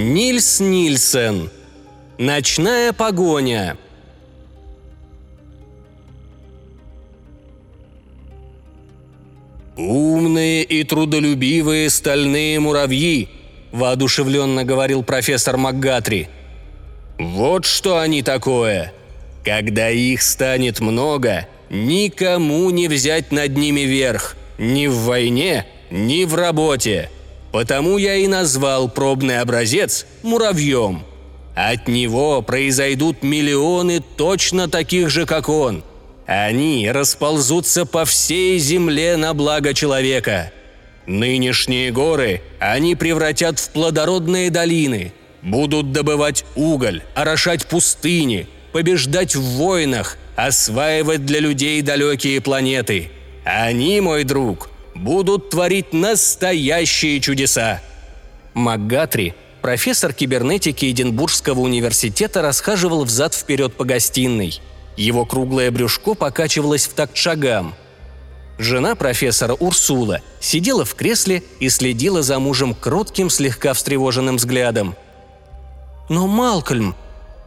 Нильс 0.00 0.60
Нильсен. 0.60 1.50
Ночная 2.16 2.94
погоня. 2.94 3.76
«Умные 9.76 10.62
и 10.62 10.84
трудолюбивые 10.84 11.90
стальные 11.90 12.60
муравьи»,– 12.60 13.28
воодушевленно 13.72 14.64
говорил 14.64 15.02
профессор 15.02 15.58
МакГатри. 15.58 16.28
«Вот 17.18 17.66
что 17.66 17.98
они 17.98 18.22
такое. 18.22 18.94
Когда 19.44 19.90
их 19.90 20.22
станет 20.22 20.80
много, 20.80 21.46
никому 21.68 22.70
не 22.70 22.88
взять 22.88 23.32
над 23.32 23.54
ними 23.54 23.82
верх, 23.82 24.36
ни 24.58 24.86
в 24.86 24.96
войне, 25.00 25.66
ни 25.90 26.24
в 26.24 26.34
работе. 26.34 27.10
Потому 27.52 27.98
я 27.98 28.16
и 28.16 28.26
назвал 28.26 28.88
пробный 28.88 29.40
образец 29.40 30.06
муравьем. 30.22 31.02
От 31.54 31.88
него 31.88 32.42
произойдут 32.42 33.22
миллионы 33.22 34.00
точно 34.16 34.68
таких 34.68 35.10
же, 35.10 35.26
как 35.26 35.48
он. 35.48 35.82
Они 36.26 36.88
расползутся 36.90 37.84
по 37.86 38.04
всей 38.04 38.58
земле 38.58 39.16
на 39.16 39.34
благо 39.34 39.74
человека. 39.74 40.52
Нынешние 41.06 41.90
горы 41.90 42.40
они 42.60 42.94
превратят 42.94 43.58
в 43.58 43.70
плодородные 43.70 44.50
долины, 44.50 45.12
будут 45.42 45.90
добывать 45.90 46.44
уголь, 46.54 47.02
орошать 47.14 47.66
пустыни, 47.66 48.46
побеждать 48.70 49.34
в 49.34 49.42
войнах, 49.42 50.18
осваивать 50.36 51.26
для 51.26 51.40
людей 51.40 51.82
далекие 51.82 52.40
планеты. 52.40 53.10
Они, 53.44 54.00
мой 54.00 54.22
друг, 54.22 54.69
будут 55.00 55.50
творить 55.50 55.92
настоящие 55.92 57.20
чудеса. 57.20 57.80
МакГатри, 58.54 59.34
профессор 59.62 60.12
кибернетики 60.12 60.90
Эдинбургского 60.90 61.60
университета, 61.60 62.42
расхаживал 62.42 63.04
взад-вперед 63.04 63.74
по 63.74 63.84
гостиной. 63.84 64.60
Его 64.96 65.24
круглое 65.24 65.70
брюшко 65.70 66.14
покачивалось 66.14 66.86
в 66.86 66.92
такт 66.92 67.16
шагам. 67.16 67.74
Жена 68.58 68.94
профессора 68.94 69.54
Урсула 69.54 70.20
сидела 70.38 70.84
в 70.84 70.94
кресле 70.94 71.42
и 71.60 71.70
следила 71.70 72.22
за 72.22 72.38
мужем 72.38 72.74
кротким, 72.74 73.30
слегка 73.30 73.72
встревоженным 73.72 74.36
взглядом. 74.36 74.94
«Но 76.08 76.26
Малкольм...» 76.26 76.94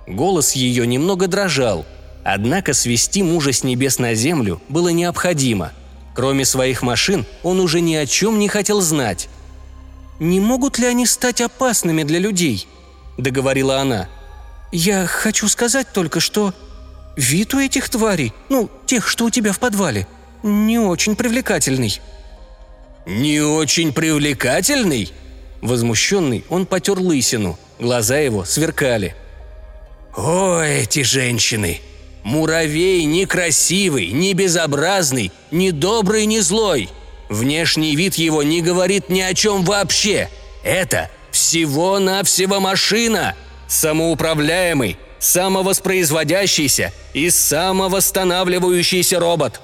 Голос 0.05 0.51
ее 0.51 0.85
немного 0.85 1.27
дрожал, 1.27 1.85
однако 2.25 2.73
свести 2.73 3.23
мужа 3.23 3.53
с 3.53 3.63
небес 3.63 3.99
на 3.99 4.15
землю 4.15 4.61
было 4.67 4.89
необходимо– 4.89 5.71
Кроме 6.15 6.45
своих 6.45 6.83
машин, 6.83 7.25
он 7.41 7.59
уже 7.59 7.81
ни 7.81 7.95
о 7.95 8.05
чем 8.05 8.39
не 8.39 8.47
хотел 8.47 8.81
знать. 8.81 9.29
«Не 10.19 10.39
могут 10.39 10.77
ли 10.77 10.85
они 10.85 11.05
стать 11.05 11.41
опасными 11.41 12.03
для 12.03 12.19
людей?»– 12.19 12.67
договорила 13.17 13.79
она. 13.79 14.07
«Я 14.71 15.07
хочу 15.07 15.47
сказать 15.47 15.87
только, 15.91 16.19
что 16.19 16.53
вид 17.17 17.53
у 17.53 17.59
этих 17.59 17.89
тварей, 17.89 18.31
ну, 18.49 18.69
тех, 18.85 19.07
что 19.07 19.25
у 19.25 19.29
тебя 19.29 19.51
в 19.51 19.59
подвале, 19.59 20.07
не 20.43 20.79
очень 20.79 21.15
привлекательный». 21.15 21.99
«Не 23.05 23.41
очень 23.41 23.91
привлекательный?» 23.91 25.11
Возмущенный, 25.61 26.45
он 26.49 26.65
потер 26.65 26.99
лысину, 26.99 27.57
глаза 27.79 28.17
его 28.17 28.45
сверкали. 28.45 29.15
«О, 30.15 30.61
эти 30.61 31.03
женщины! 31.03 31.81
Муравей 32.23 33.03
не 33.03 33.25
красивый, 33.25 34.11
не 34.11 34.33
безобразный, 34.33 35.31
не 35.51 35.71
добрый, 35.71 36.25
не 36.25 36.39
злой. 36.39 36.89
Внешний 37.29 37.95
вид 37.95 38.15
его 38.15 38.43
не 38.43 38.61
говорит 38.61 39.09
ни 39.09 39.19
о 39.19 39.33
чем 39.33 39.63
вообще. 39.63 40.29
Это 40.63 41.09
всего-навсего 41.31 42.59
машина. 42.59 43.35
Самоуправляемый, 43.67 44.97
самовоспроизводящийся 45.19 46.93
и 47.13 47.29
самовосстанавливающийся 47.29 49.19
робот. 49.19 49.61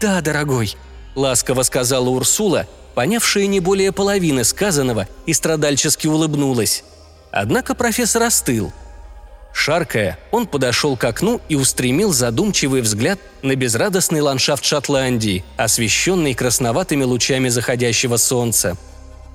«Да, 0.00 0.20
дорогой»,— 0.20 0.76
ласково 1.14 1.62
сказала 1.62 2.08
Урсула, 2.08 2.66
понявшая 2.94 3.46
не 3.46 3.60
более 3.60 3.92
половины 3.92 4.44
сказанного 4.44 5.06
и 5.26 5.32
страдальчески 5.32 6.06
улыбнулась. 6.06 6.84
Однако 7.30 7.74
профессор 7.74 8.22
остыл— 8.24 8.72
Шаркая, 9.54 10.18
он 10.32 10.46
подошел 10.48 10.96
к 10.96 11.04
окну 11.04 11.40
и 11.48 11.54
устремил 11.54 12.12
задумчивый 12.12 12.82
взгляд 12.82 13.20
на 13.40 13.54
безрадостный 13.54 14.20
ландшафт 14.20 14.64
Шотландии, 14.64 15.44
освещенный 15.56 16.34
красноватыми 16.34 17.04
лучами 17.04 17.48
заходящего 17.48 18.16
солнца. 18.16 18.76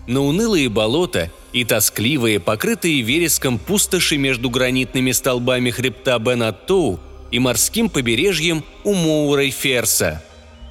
На 0.07 0.21
унылые 0.21 0.67
болота 0.67 1.31
и 1.53 1.63
тоскливые, 1.63 2.41
покрытые 2.41 3.01
вереском 3.01 3.57
пустоши 3.57 4.17
между 4.17 4.49
гранитными 4.49 5.13
столбами 5.13 5.71
хребта 5.71 6.19
Бенаттоу 6.19 6.99
и 7.31 7.39
морским 7.39 7.89
побережьем 7.89 8.65
у 8.83 8.93
Моурей-Ферса. 8.93 10.21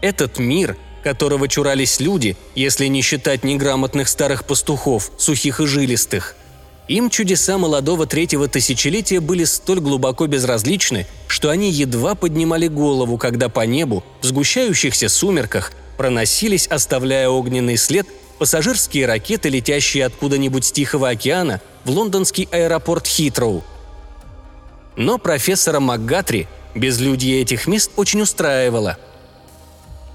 Этот 0.03 0.39
мир, 0.39 0.77
которого 1.03 1.49
чурались 1.49 2.01
люди, 2.01 2.37
если 2.55 2.87
не 2.87 3.01
считать 3.01 3.45
неграмотных 3.45 4.09
старых 4.09 4.45
пастухов, 4.45 5.11
сухих 5.17 5.61
и 5.61 5.67
жилистых– 5.67 6.37
им 6.89 7.11
чудеса 7.11 7.59
молодого 7.59 8.07
третьего 8.07 8.49
тысячелетия 8.49 9.21
были 9.21 9.45
столь 9.45 9.81
глубоко 9.81 10.27
безразличны, 10.27 11.07
что 11.27 11.51
они 11.51 11.71
едва 11.71 12.15
поднимали 12.15 12.67
голову, 12.67 13.19
когда 13.19 13.51
по 13.51 13.67
небу, 13.67 14.03
в 14.23 14.27
сгущающихся 14.27 15.11
сумерках, 15.11 15.73
проносились, 15.99 16.67
оставляя 16.67 17.29
огненный 17.29 17.77
след, 17.77 18.07
пассажирские 18.39 19.07
ракеты, 19.07 19.51
летящие 19.51 20.07
откуда-нибудь 20.07 20.65
с 20.65 20.73
Тихого 20.73 21.11
океана 21.11 21.61
в 21.85 21.91
лондонский 21.91 22.49
аэропорт 22.51 23.07
Хитроу. 23.07 23.63
Но 24.97 25.19
профессора 25.19 25.81
МакГатри 25.81 26.47
безлюдье 26.75 27.43
этих 27.43 27.67
мест 27.67 27.91
очень 27.97 28.23
устраивало. 28.23 28.97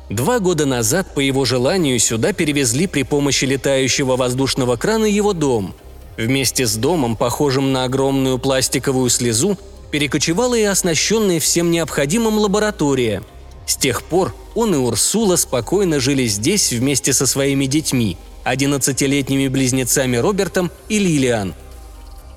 Два 0.10 0.40
года 0.40 0.66
назад, 0.66 1.14
по 1.14 1.20
его 1.20 1.46
желанию, 1.46 2.00
сюда 2.00 2.34
перевезли 2.34 2.88
при 2.88 3.04
помощи 3.04 3.46
летающего 3.46 4.16
воздушного 4.16 4.76
крана 4.76 5.06
его 5.06 5.34
дом– 5.34 5.76
Вместе 6.18 6.68
с 6.68 6.76
домом, 6.76 7.16
похожим 7.16 7.72
на 7.72 7.86
огромную 7.86 8.38
пластиковую 8.38 9.10
слезу, 9.10 9.58
перекочевала 9.92 10.56
и 10.56 10.64
оснащенная 10.64 11.40
всем 11.40 11.72
необходимым 11.72 12.38
лаборатория. 12.38 13.24
С 13.66 13.76
тех 13.76 14.04
пор 14.04 14.36
он 14.56 14.76
и 14.76 14.78
Урсула 14.78 15.36
спокойно 15.36 16.00
жили 16.00 16.26
здесь 16.26 16.72
вместе 16.72 17.14
со 17.14 17.26
своими 17.26 17.66
детьми, 17.66 18.18
одиннадцатилетними 18.44 19.48
близнецами 19.48 20.18
Робертом 20.18 20.72
и 20.90 21.00
Лилиан. 21.00 21.56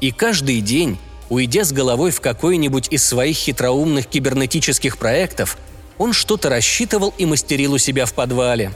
И 0.01 0.11
каждый 0.11 0.61
день, 0.61 0.99
уйдя 1.29 1.65
с 1.65 1.73
головой 1.73 2.11
в 2.13 2.21
какой-нибудь 2.21 2.89
из 2.91 3.05
своих 3.05 3.37
хитроумных 3.37 4.07
кибернетических 4.07 4.97
проектов, 4.97 5.59
он 5.99 6.13
что-то 6.13 6.49
рассчитывал 6.49 7.13
и 7.19 7.27
мастерил 7.27 7.75
у 7.75 7.79
себя 7.79 8.07
в 8.07 8.15
подвале. 8.15 8.73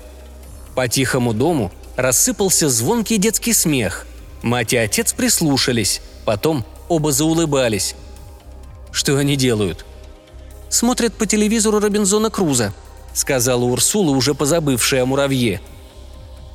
По 0.75 0.89
тихому 0.89 1.33
дому 1.33 1.71
рассыпался 1.97 2.69
звонкий 2.69 3.17
детский 3.17 3.55
смех– 3.55 4.07
Мать 4.43 4.73
и 4.73 4.77
отец 4.77 5.13
прислушались, 5.13 6.01
потом 6.25 6.65
оба 6.89 7.13
заулыбались. 7.13 7.95
Что 8.91 9.17
они 9.17 9.37
делают? 9.37 9.85
Смотрят 10.69 11.13
по 11.15 11.27
телевизору 11.27 11.79
Робинзона 11.79 12.31
Круза, 12.31 12.73
сказала 13.13 13.65
Урсула, 13.65 14.11
уже 14.11 14.35
позабывшая 14.35 15.03
о 15.03 15.07
муравье. 15.07 15.61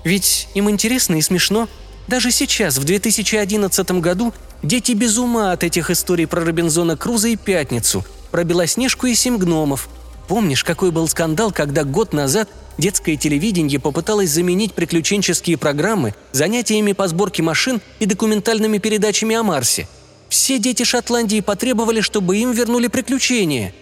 Ведь 0.04 0.48
им 0.54 0.70
интересно 0.70 1.16
и 1.16 1.22
смешно. 1.22 1.68
Даже 2.08 2.32
сейчас, 2.32 2.78
в 2.78 2.84
2011 2.84 3.92
году, 4.00 4.34
дети 4.62 4.92
без 4.92 5.18
ума 5.18 5.52
от 5.52 5.64
этих 5.64 5.90
историй 5.90 6.28
про 6.28 6.46
Робинзона 6.46 6.96
Круза 6.96 7.30
и 7.30 7.36
Пятницу, 7.36 8.06
про 8.32 8.44
Белоснежку 8.44 9.08
и 9.08 9.16
Семь 9.16 9.38
гномов. 9.38 9.90
Помнишь, 10.28 10.64
какой 10.64 10.92
был 10.92 11.08
скандал, 11.08 11.52
когда 11.52 11.84
год 11.84 12.14
назад 12.14 12.50
детское 12.78 13.16
телевидение 13.18 13.80
попыталось 13.80 14.30
заменить 14.30 14.74
приключенческие 14.74 15.58
программы 15.58 16.14
занятиями 16.32 16.92
по 16.94 17.08
сборке 17.08 17.44
машин 17.44 17.82
и 18.00 18.06
документальными 18.06 18.78
передачами 18.78 19.36
о 19.36 19.44
Марсе. 19.44 19.88
Все 20.30 20.60
дети 20.60 20.84
Шотландии 20.84 21.40
потребовали, 21.40 22.02
чтобы 22.02 22.38
им 22.38 22.52
вернули 22.52 22.88
приключения. 22.88 23.74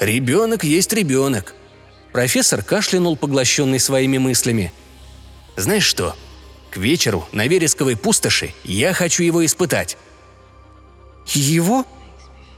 «Ребенок 0.00 0.64
есть 0.64 0.92
ребенок», 0.92 1.54
Профессор 2.12 2.62
кашлянул, 2.62 3.16
поглощенный 3.16 3.80
своими 3.80 4.18
мыслями. 4.18 4.72
«Знаешь 5.56 5.84
что? 5.84 6.14
К 6.70 6.76
вечеру 6.76 7.26
на 7.32 7.46
вересковой 7.46 7.96
пустоши 7.96 8.54
я 8.64 8.92
хочу 8.92 9.22
его 9.22 9.44
испытать». 9.44 9.96
«Его? 11.26 11.86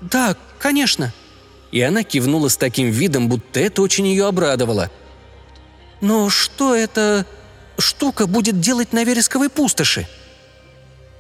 Да, 0.00 0.36
конечно», 0.58 1.12
и 1.70 1.80
она 1.80 2.02
кивнула 2.02 2.48
с 2.48 2.56
таким 2.56 2.90
видом, 2.90 3.28
будто 3.28 3.60
это 3.60 3.82
очень 3.82 4.06
ее 4.06 4.26
обрадовало– 4.26 4.90
но 6.04 6.28
что 6.28 6.74
эта 6.76 7.24
штука 7.78 8.26
будет 8.26 8.60
делать 8.60 8.92
на 8.92 9.04
вересковой 9.04 9.48
пустоши? 9.48 10.06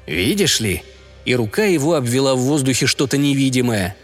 Видишь 0.06 0.60
ли, 0.60 0.82
и 1.24 1.34
рука 1.34 1.64
его 1.64 1.94
обвела 1.94 2.34
в 2.34 2.40
воздухе 2.40 2.86
что-то 2.86 3.16
невидимое. 3.16 3.96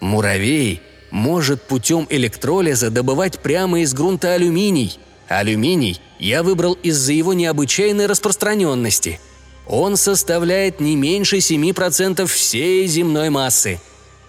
Муравей 0.00 0.82
может 1.10 1.62
путем 1.62 2.06
электролиза 2.10 2.90
добывать 2.90 3.38
прямо 3.38 3.80
из 3.80 3.94
грунта 3.94 4.34
алюминий. 4.34 4.98
Алюминий 5.28 5.98
я 6.18 6.42
выбрал 6.42 6.74
из-за 6.74 7.14
его 7.14 7.32
необычайной 7.32 8.04
распространенности. 8.04 9.18
Он 9.66 9.96
составляет 9.96 10.78
не 10.78 10.94
меньше 10.94 11.38
7% 11.38 12.26
всей 12.26 12.86
земной 12.86 13.30
массы. 13.30 13.80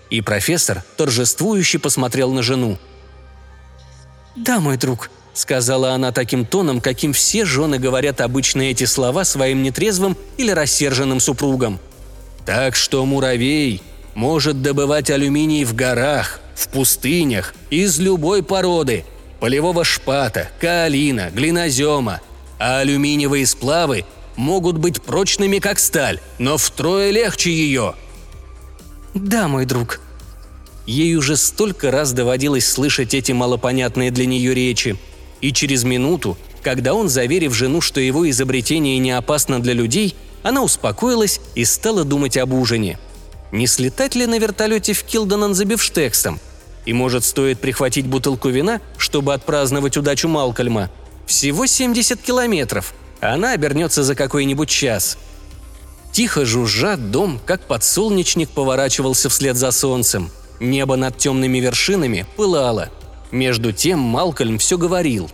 И 0.09 0.21
профессор 0.21 0.81
торжествующе 0.95 1.77
посмотрел 1.77 2.31
на 2.31 2.41
жену. 2.41 2.77
«Да, 4.37 4.61
мой 4.61 4.77
друг»,— 4.77 5.09
сказала 5.33 5.91
она 5.91 6.11
таким 6.11 6.45
тоном, 6.45 6.79
каким 6.81 7.13
все 7.13 7.45
жены 7.45 7.79
говорят 7.79 8.21
обычно 8.21 8.61
эти 8.61 8.85
слова 8.85 9.25
своим 9.25 9.63
нетрезвым 9.63 10.17
или 10.37 10.51
рассерженным 10.51 11.19
супругам. 11.19 11.79
«Так 12.45 12.75
что 12.75 13.05
муравей 13.05 13.81
может 14.15 14.61
добывать 14.61 15.09
алюминий 15.09 15.63
в 15.63 15.73
горах, 15.73 16.39
в 16.55 16.67
пустынях, 16.67 17.55
из 17.69 17.99
любой 17.99 18.43
породы, 18.43 19.05
полевого 19.39 19.83
шпата, 19.83 20.49
каолина, 20.59 21.31
глинозема, 21.33 22.21
а 22.59 22.79
алюминиевые 22.79 23.47
сплавы 23.47 24.05
могут 24.35 24.77
быть 24.77 25.01
прочными, 25.01 25.59
как 25.59 25.79
сталь, 25.79 26.19
но 26.37 26.57
втрое 26.57 27.11
легче 27.11 27.51
ее». 27.51 27.95
«Да, 29.13 29.47
мой 29.47 29.65
друг». 29.65 29.99
Ей 30.85 31.15
уже 31.15 31.37
столько 31.37 31.91
раз 31.91 32.11
доводилось 32.11 32.67
слышать 32.67 33.13
эти 33.13 33.31
малопонятные 33.31 34.11
для 34.11 34.25
нее 34.25 34.53
речи. 34.53 34.97
И 35.43 35.53
через 35.53 35.83
минуту, 35.83 36.35
когда 36.63 36.95
он, 36.95 37.07
заверив 37.09 37.53
жену, 37.53 37.81
что 37.81 37.99
его 37.99 38.27
изобретение 38.29 38.97
не 38.97 39.11
опасно 39.11 39.61
для 39.61 39.73
людей, 39.73 40.15
она 40.41 40.63
успокоилась 40.63 41.39
и 41.53 41.65
стала 41.65 42.03
думать 42.03 42.37
об 42.37 42.53
ужине. 42.53 42.97
Не 43.51 43.67
слетать 43.67 44.15
ли 44.15 44.25
на 44.25 44.39
вертолете 44.39 44.93
в 44.93 45.03
Килдонан 45.03 45.53
за 45.53 45.65
бифштексом? 45.65 46.39
И, 46.85 46.93
может, 46.93 47.23
стоит 47.23 47.59
прихватить 47.59 48.07
бутылку 48.07 48.49
вина, 48.49 48.81
чтобы 48.97 49.35
отпраздновать 49.35 49.97
удачу 49.97 50.27
Малкольма? 50.27 50.89
Всего 51.27 51.67
70 51.67 52.19
километров– 52.21 52.95
она 53.31 53.51
обернется 53.51 54.03
за 54.03 54.15
какой-нибудь 54.15 54.69
час. 54.69 55.17
Тихо 56.11 56.45
жужжа, 56.45 56.97
дом, 56.97 57.39
как 57.45 57.61
подсолнечник, 57.67 58.49
поворачивался 58.49 59.29
вслед 59.29 59.55
за 59.55 59.71
солнцем. 59.71 60.29
Небо 60.59 60.97
над 60.97 61.17
темными 61.17 61.59
вершинами 61.59 62.25
пылало. 62.35 62.89
Между 63.33 63.73
тем 63.73 63.99
Малкольм 63.99 64.57
все 64.59 64.77
говорил. 64.77 65.29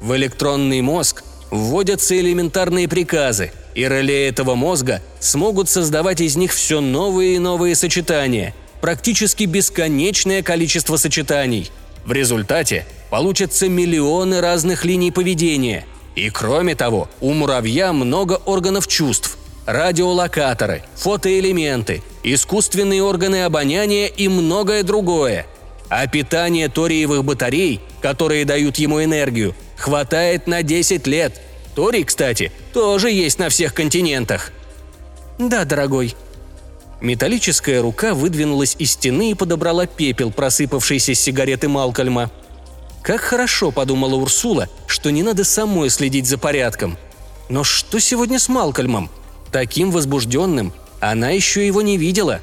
В 0.00 0.16
электронный 0.16 0.80
мозг 0.80 1.22
вводятся 1.52 2.18
элементарные 2.18 2.88
приказы, 2.88 3.52
и 3.76 3.82
реле 3.82 4.26
этого 4.28 4.56
мозга 4.56 5.00
смогут 5.20 5.68
создавать 5.68 6.20
из 6.20 6.34
них 6.34 6.52
все 6.52 6.80
новые 6.80 7.36
и 7.36 7.38
новые 7.38 7.76
сочетания, 7.76 8.52
практически 8.80 9.44
бесконечное 9.44 10.42
количество 10.42 10.96
сочетаний. 10.96 11.70
В 12.04 12.10
результате 12.10 12.84
получатся 13.10 13.68
миллионы 13.68 14.40
разных 14.40 14.84
линий 14.84 15.12
поведения– 15.12 15.86
и 16.18 16.30
кроме 16.30 16.74
того, 16.74 17.08
у 17.20 17.32
муравья 17.32 17.92
много 17.92 18.40
органов 18.44 18.88
чувств, 18.88 19.38
радиолокаторы, 19.66 20.82
фотоэлементы, 20.96 22.02
искусственные 22.24 23.04
органы 23.04 23.44
обоняния 23.44 24.08
и 24.08 24.26
многое 24.26 24.82
другое. 24.82 25.46
А 25.88 26.06
питание 26.06 26.68
ториевых 26.68 27.24
батарей, 27.24 27.80
которые 28.00 28.44
дают 28.44 28.76
ему 28.76 29.02
энергию, 29.02 29.54
хватает 29.76 30.46
на 30.46 30.62
10 30.62 31.06
лет. 31.06 31.40
Торий, 31.74 32.04
кстати, 32.04 32.52
тоже 32.72 33.10
есть 33.10 33.38
на 33.38 33.48
всех 33.48 33.74
континентах. 33.74 34.52
Да, 35.38 35.64
дорогой. 35.64 36.14
Металлическая 37.00 37.80
рука 37.80 38.12
выдвинулась 38.12 38.74
из 38.78 38.92
стены 38.92 39.30
и 39.30 39.34
подобрала 39.34 39.86
пепел, 39.86 40.32
просыпавшийся 40.32 41.14
с 41.14 41.20
сигареты 41.20 41.68
Малкольма– 41.68 42.30
как 43.08 43.22
хорошо, 43.22 43.70
подумала 43.70 44.16
Урсула, 44.16 44.68
что 44.86 45.10
не 45.10 45.22
надо 45.22 45.42
самой 45.42 45.88
следить 45.88 46.26
за 46.26 46.36
порядком. 46.36 46.98
Но 47.48 47.64
что 47.64 48.00
сегодня 48.00 48.38
с 48.38 48.50
Малкольмом? 48.50 49.10
Таким 49.50 49.90
возбужденным 49.90 50.74
она 51.00 51.30
еще 51.30 51.66
его 51.66 51.80
не 51.80 51.96
видела. 51.96 52.40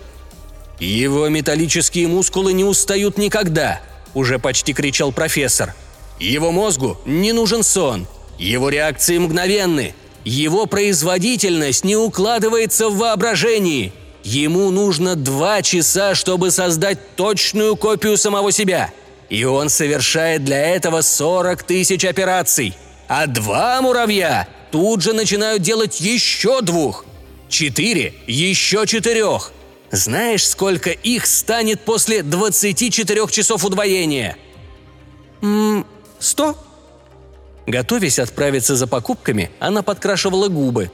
«Его 0.80 1.30
металлические 1.30 2.08
мускулы 2.08 2.54
не 2.54 2.64
устают 2.64 3.18
никогда»,– 3.18 3.82
уже 4.14 4.40
почти 4.40 4.74
кричал 4.74 5.12
профессор. 5.12 5.74
«Его 6.20 6.52
мозгу 6.52 6.98
не 7.06 7.32
нужен 7.32 7.64
сон. 7.64 8.08
Его 8.38 8.70
реакции 8.70 9.18
мгновенны. 9.18 9.94
Его 10.24 10.66
производительность 10.66 11.84
не 11.84 11.96
укладывается 11.96 12.90
в 12.90 12.98
воображении. 12.98 13.94
Ему 14.24 14.72
нужно 14.72 15.16
два 15.16 15.62
часа, 15.62 16.16
чтобы 16.16 16.52
создать 16.52 17.16
точную 17.16 17.76
копию 17.76 18.18
самого 18.18 18.52
себя– 18.52 18.92
и 19.30 19.44
он 19.44 19.70
совершает 19.70 20.44
для 20.44 20.76
этого 20.76 21.02
40 21.02 21.64
тысяч 21.64 22.06
операций. 22.06 22.76
А 23.08 23.28
два 23.28 23.82
муравья 23.82 24.48
тут 24.72 25.02
же 25.02 25.14
начинают 25.14 25.62
делать 25.62 26.00
еще 26.00 26.62
двух. 26.62 27.06
Четыре– 27.50 28.14
еще 28.28 28.86
четырех. 28.88 29.52
Знаешь, 29.92 30.48
сколько 30.48 30.90
их 30.90 31.26
станет 31.26 31.82
после 31.82 32.24
24 32.24 33.28
часов 33.28 33.64
удвоения? 33.64 34.38
Ммм, 35.42 35.86
сто? 36.20 36.58
Готовясь 37.68 38.20
отправиться 38.20 38.76
за 38.76 38.88
покупками, 38.88 39.52
она 39.60 39.84
подкрашивала 39.84 40.50
губы. 40.50 40.92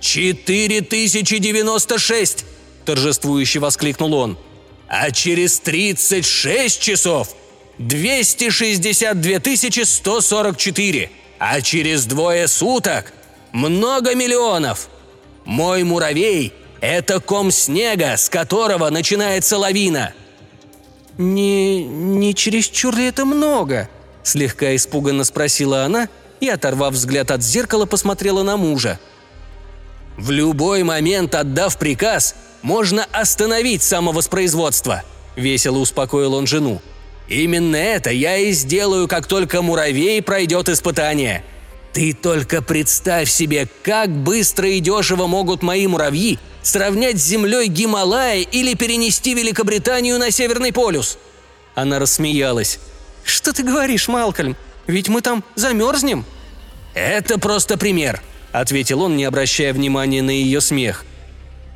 «Четыре 0.00 0.80
тысячи 0.80 1.38
девяносто 1.38 1.98
шесть!»– 1.98 2.44
торжествующе 2.84 3.58
воскликнул 3.58 4.14
он. 4.14 4.38
«А 4.86 5.10
через 5.10 5.58
тридцать 5.58 6.24
шесть 6.24 6.80
часов 6.80 7.34
262 7.78 9.84
144, 9.84 11.10
а 11.38 11.60
через 11.60 12.04
двое 12.04 12.46
суток 12.46 13.12
много 13.52 14.14
миллионов. 14.14 14.88
Мой 15.44 15.82
муравей– 15.82 16.52
это 16.80 17.20
ком 17.20 17.50
снега, 17.50 18.16
с 18.16 18.28
которого 18.28 18.90
начинается 18.90 19.58
лавина. 19.58 20.12
«Не, 21.16 21.84
не 21.84 22.34
чересчур 22.34 22.94
ли 22.94 23.06
это 23.06 23.24
много?»– 23.24 23.88
слегка 24.22 24.76
испуганно 24.76 25.24
спросила 25.24 25.84
она 25.84 26.08
и, 26.40 26.48
оторвав 26.48 26.94
взгляд 26.94 27.30
от 27.30 27.42
зеркала, 27.42 27.86
посмотрела 27.86 28.42
на 28.42 28.56
мужа. 28.56 29.00
«В 30.16 30.30
любой 30.30 30.84
момент, 30.84 31.34
отдав 31.34 31.76
приказ, 31.78 32.36
можно 32.62 33.06
остановить 33.12 33.82
самовоспроизводство»,– 33.82 35.02
весело 35.36 35.78
успокоил 35.78 36.34
он 36.34 36.46
жену. 36.46 36.80
Именно 37.28 37.76
это 37.76 38.10
я 38.10 38.38
и 38.38 38.52
сделаю, 38.52 39.06
как 39.06 39.26
только 39.26 39.60
муравей 39.60 40.22
пройдет 40.22 40.68
испытание. 40.68 41.44
Ты 41.92 42.14
только 42.14 42.62
представь 42.62 43.30
себе, 43.30 43.68
как 43.82 44.10
быстро 44.10 44.68
и 44.68 44.80
дешево 44.80 45.26
могут 45.26 45.62
мои 45.62 45.86
муравьи 45.86 46.38
сравнять 46.62 47.20
с 47.20 47.24
землей 47.24 47.68
Гималая 47.68 48.40
или 48.40 48.74
перенести 48.74 49.34
Великобританию 49.34 50.18
на 50.18 50.30
Северный 50.30 50.72
полюс. 50.72 51.18
Она 51.74 51.98
рассмеялась. 51.98 52.78
«Что 53.24 53.52
ты 53.52 53.62
говоришь, 53.62 54.08
Малкольм? 54.08 54.56
Ведь 54.86 55.08
мы 55.08 55.20
там 55.20 55.44
замерзнем?» 55.54 56.24
«Это 56.94 57.38
просто 57.38 57.76
пример»,— 57.76 58.22
ответил 58.52 59.02
он, 59.02 59.16
не 59.16 59.24
обращая 59.24 59.72
внимания 59.72 60.22
на 60.22 60.30
ее 60.30 60.60
смех. 60.60 61.04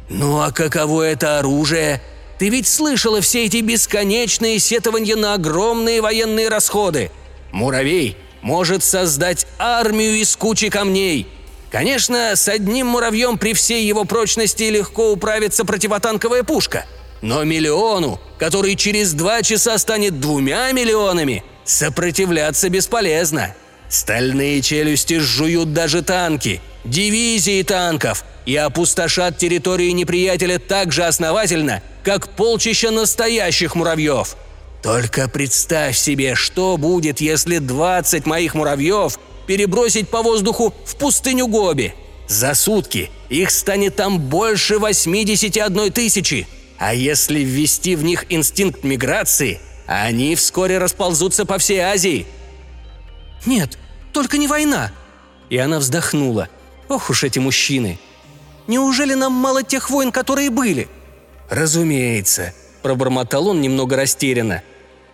«Ну 0.08 0.40
а 0.40 0.50
каково 0.50 1.02
это 1.02 1.38
оружие?» 1.38 2.02
Ты 2.42 2.48
ведь 2.48 2.66
слышала 2.66 3.20
все 3.20 3.44
эти 3.44 3.58
бесконечные 3.58 4.58
сетования 4.58 5.14
на 5.14 5.34
огромные 5.34 6.00
военные 6.00 6.48
расходы. 6.48 7.12
Муравей 7.52 8.16
может 8.40 8.82
создать 8.82 9.46
армию 9.60 10.16
из 10.16 10.34
кучи 10.34 10.68
камней. 10.68 11.28
Конечно, 11.72 12.36
с 12.36 12.48
одним 12.48 12.88
муравьем 12.88 13.38
при 13.38 13.54
всей 13.54 13.86
его 13.86 14.04
прочности 14.04 14.64
легко 14.64 15.10
управится 15.10 15.64
противотанковая 15.64 16.42
пушка. 16.42 16.84
Но 17.22 17.44
миллиону, 17.44 18.20
который 18.38 18.76
через 18.76 19.14
два 19.14 19.42
часа 19.42 19.78
станет 19.78 20.20
двумя 20.20 20.70
миллионами, 20.72 21.42
сопротивляться 21.64 22.68
бесполезно. 22.68 23.54
Стальные 23.88 24.60
челюсти 24.60 25.18
жуют 25.18 25.72
даже 25.72 26.02
танки, 26.02 26.60
дивизии 26.84 27.62
танков 27.62 28.24
и 28.44 28.54
опустошат 28.54 29.38
территории 29.38 29.90
неприятеля 29.92 30.58
так 30.58 30.92
же 30.92 31.04
основательно, 31.04 31.82
как 32.04 32.28
полчища 32.28 32.90
настоящих 32.90 33.74
муравьев. 33.76 34.36
Только 34.82 35.26
представь 35.28 35.96
себе, 35.96 36.34
что 36.34 36.76
будет, 36.76 37.20
если 37.22 37.58
20 37.58 38.26
моих 38.26 38.54
муравьев 38.54 39.18
перебросить 39.46 40.08
по 40.08 40.22
воздуху 40.22 40.74
в 40.84 40.96
пустыню 40.96 41.46
Гоби. 41.46 41.94
За 42.28 42.54
сутки 42.54 43.10
их 43.28 43.50
станет 43.50 43.96
там 43.96 44.18
больше 44.18 44.78
81 44.78 45.92
тысячи. 45.92 46.46
А 46.78 46.94
если 46.94 47.40
ввести 47.40 47.94
в 47.94 48.02
них 48.02 48.26
инстинкт 48.28 48.84
миграции, 48.84 49.60
они 49.86 50.34
вскоре 50.34 50.78
расползутся 50.78 51.44
по 51.44 51.58
всей 51.58 51.80
Азии. 51.80 52.26
«Нет, 53.46 53.78
только 54.12 54.38
не 54.38 54.48
война!» 54.48 54.92
И 55.50 55.58
она 55.58 55.78
вздохнула. 55.78 56.48
«Ох 56.88 57.10
уж 57.10 57.24
эти 57.24 57.38
мужчины! 57.38 57.98
Неужели 58.66 59.14
нам 59.14 59.32
мало 59.32 59.62
тех 59.62 59.90
войн, 59.90 60.12
которые 60.12 60.50
были?» 60.50 60.88
«Разумеется»,– 61.50 62.54
пробормотал 62.82 63.48
он 63.48 63.60
немного 63.60 63.96
растерянно. 63.96 64.62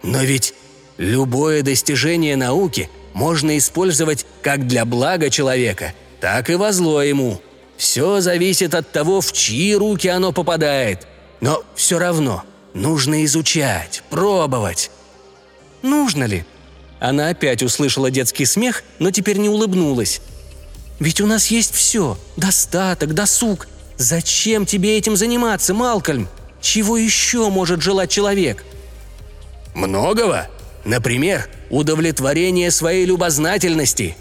«Но 0.02 0.22
ведь 0.22 0.54
любое 0.98 1.62
достижение 1.62 2.36
науки 2.36 2.88
можно 3.14 3.56
использовать 3.58 4.26
как 4.42 4.66
для 4.66 4.84
блага 4.84 5.30
человека, 5.30 5.94
так 6.20 6.50
и 6.50 6.54
во 6.54 6.72
зло 6.72 7.02
ему. 7.02 7.40
Все 7.76 8.20
зависит 8.20 8.74
от 8.74 8.90
того, 8.90 9.20
в 9.20 9.32
чьи 9.32 9.74
руки 9.74 10.08
оно 10.08 10.32
попадает. 10.32 11.06
Но 11.40 11.62
все 11.74 11.98
равно 11.98 12.42
нужно 12.74 13.24
изучать, 13.24 14.02
пробовать». 14.10 14.90
«Нужно 15.82 16.24
ли?» 16.24 16.44
Она 17.00 17.28
опять 17.28 17.62
услышала 17.62 18.10
детский 18.10 18.44
смех, 18.44 18.82
но 18.98 19.10
теперь 19.12 19.36
не 19.38 19.48
улыбнулась. 19.48 20.20
«Ведь 20.98 21.20
у 21.20 21.26
нас 21.26 21.46
есть 21.46 21.72
все– 21.72 22.18
достаток, 22.36 23.14
досуг. 23.14 23.68
Зачем 23.96 24.66
тебе 24.66 24.98
этим 24.98 25.16
заниматься, 25.16 25.74
Малкольм? 25.74 26.28
Чего 26.60 26.96
еще 26.96 27.50
может 27.50 27.80
желать 27.82 28.10
человек?» 28.10 28.64
«Многого. 29.74 30.48
Например, 30.84 31.48
удовлетворение 31.70 32.70
своей 32.70 33.04
любознательности». 33.04 34.16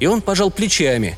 И 0.00 0.06
он 0.06 0.20
пожал 0.20 0.50
плечами. 0.50 1.16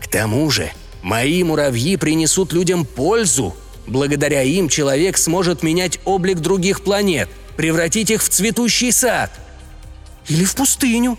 «К 0.00 0.08
тому 0.08 0.50
же, 0.50 0.70
мои 1.02 1.42
муравьи 1.42 1.96
принесут 1.96 2.52
людям 2.52 2.84
пользу. 2.84 3.54
Благодаря 3.86 4.42
им 4.42 4.68
человек 4.68 5.18
сможет 5.18 5.62
менять 5.62 5.98
облик 6.04 6.38
других 6.38 6.82
планет, 6.82 7.28
превратить 7.56 8.10
их 8.10 8.22
в 8.22 8.28
цветущий 8.28 8.92
сад». 8.92 9.30
«Или 10.28 10.44
в 10.44 10.54
пустыню», 10.54 11.18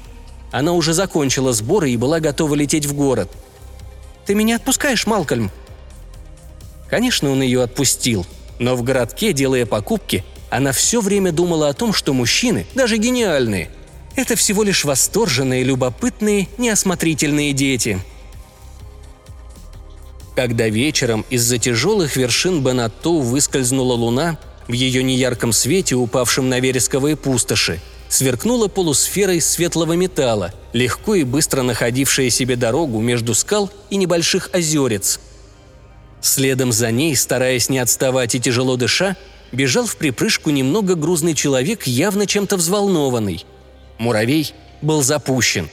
она 0.51 0.73
уже 0.73 0.93
закончила 0.93 1.53
сборы 1.53 1.91
и 1.91 1.97
была 1.97 2.19
готова 2.19 2.55
лететь 2.55 2.85
в 2.85 2.93
город. 2.93 3.29
«Ты 4.25 4.35
меня 4.35 4.55
отпускаешь, 4.55 5.05
Малкольм?» 5.05 5.51
Конечно, 6.89 7.29
он 7.29 7.41
ее 7.41 7.61
отпустил, 7.61 8.25
но 8.57 8.75
в 8.75 8.81
городке, 8.81 9.31
делая 9.31 9.67
покупки, 9.67 10.23
она 10.49 10.71
все 10.71 11.01
время 11.01 11.31
думала 11.31 11.69
о 11.69 11.73
том, 11.73 11.93
что 11.93 12.13
мужчины, 12.13 12.65
даже 12.75 12.97
гениальные, 12.97 13.69
это 14.15 14.35
всего 14.35 14.63
лишь 14.63 14.85
восторженные, 14.85 15.63
любопытные, 15.63 16.47
неосмотрительные 16.57 17.53
дети. 17.53 17.99
Когда 20.35 20.67
вечером 20.69 21.25
из-за 21.29 21.57
тяжелых 21.57 22.15
вершин 22.15 22.63
Бенаттоу 22.63 23.21
выскользнула 23.21 23.93
луна, 23.93 24.37
в 24.67 24.73
ее 24.73 25.03
неярком 25.03 25.51
свете, 25.51 25.95
упавшем 25.95 26.47
на 26.47 26.59
вересковые 26.59 27.15
пустоши, 27.15 27.81
сверкнула 28.07 28.67
полусферой 28.67 29.41
светлого 29.41 29.93
металла, 29.93 30.53
легко 30.73 31.15
и 31.15 31.23
быстро 31.23 31.61
находившая 31.63 32.29
себе 32.29 32.55
дорогу 32.55 32.99
между 33.01 33.33
скал 33.33 33.71
и 33.89 33.97
небольших 33.97 34.49
озерец. 34.53 35.19
Следом 36.21 36.71
за 36.71 36.91
ней, 36.91 37.15
стараясь 37.15 37.69
не 37.69 37.79
отставать 37.79 38.35
и 38.35 38.39
тяжело 38.39 38.75
дыша, 38.75 39.15
бежал 39.51 39.85
в 39.85 39.97
припрыжку 39.97 40.49
немного 40.49 40.95
грузный 40.95 41.33
человек, 41.33 41.87
явно 41.87 42.25
чем-то 42.25 42.57
взволнованный. 42.57 43.45
Муравей 43.97 44.53
был 44.81 45.01
запущен. 45.01 45.69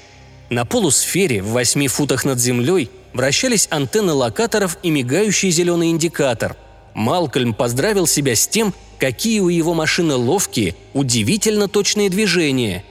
На 0.51 0.65
полусфере 0.65 1.43
в 1.43 1.51
восьми 1.51 1.89
футах 1.89 2.25
над 2.25 2.39
землей 2.39 2.91
вращались 3.13 3.69
антенны 3.71 4.13
локаторов 4.13 4.79
и 4.83 4.91
мигающий 4.91 5.51
зеленый 5.51 5.91
индикатор. 5.91 6.57
Малкольм 6.95 7.55
поздравил 7.55 8.07
себя 8.07 8.35
с 8.35 8.47
тем, 8.47 8.73
Какие 8.99 9.41
у 9.41 9.49
его 9.49 9.75
машины 9.75 10.15
ловкие, 10.15 10.75
удивительно 10.95 11.69
точные 11.69 12.09
движения. 12.09 12.83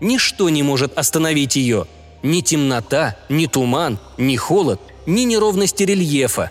Ничто 0.00 0.50
не 0.50 0.62
может 0.62 0.96
остановить 0.98 1.56
ее. 1.56 1.86
Ни 2.22 2.42
темнота, 2.42 3.16
ни 3.30 3.46
туман, 3.46 3.98
ни 4.18 4.36
холод, 4.36 4.80
ни 5.06 5.22
неровности 5.22 5.84
рельефа. 5.84 6.50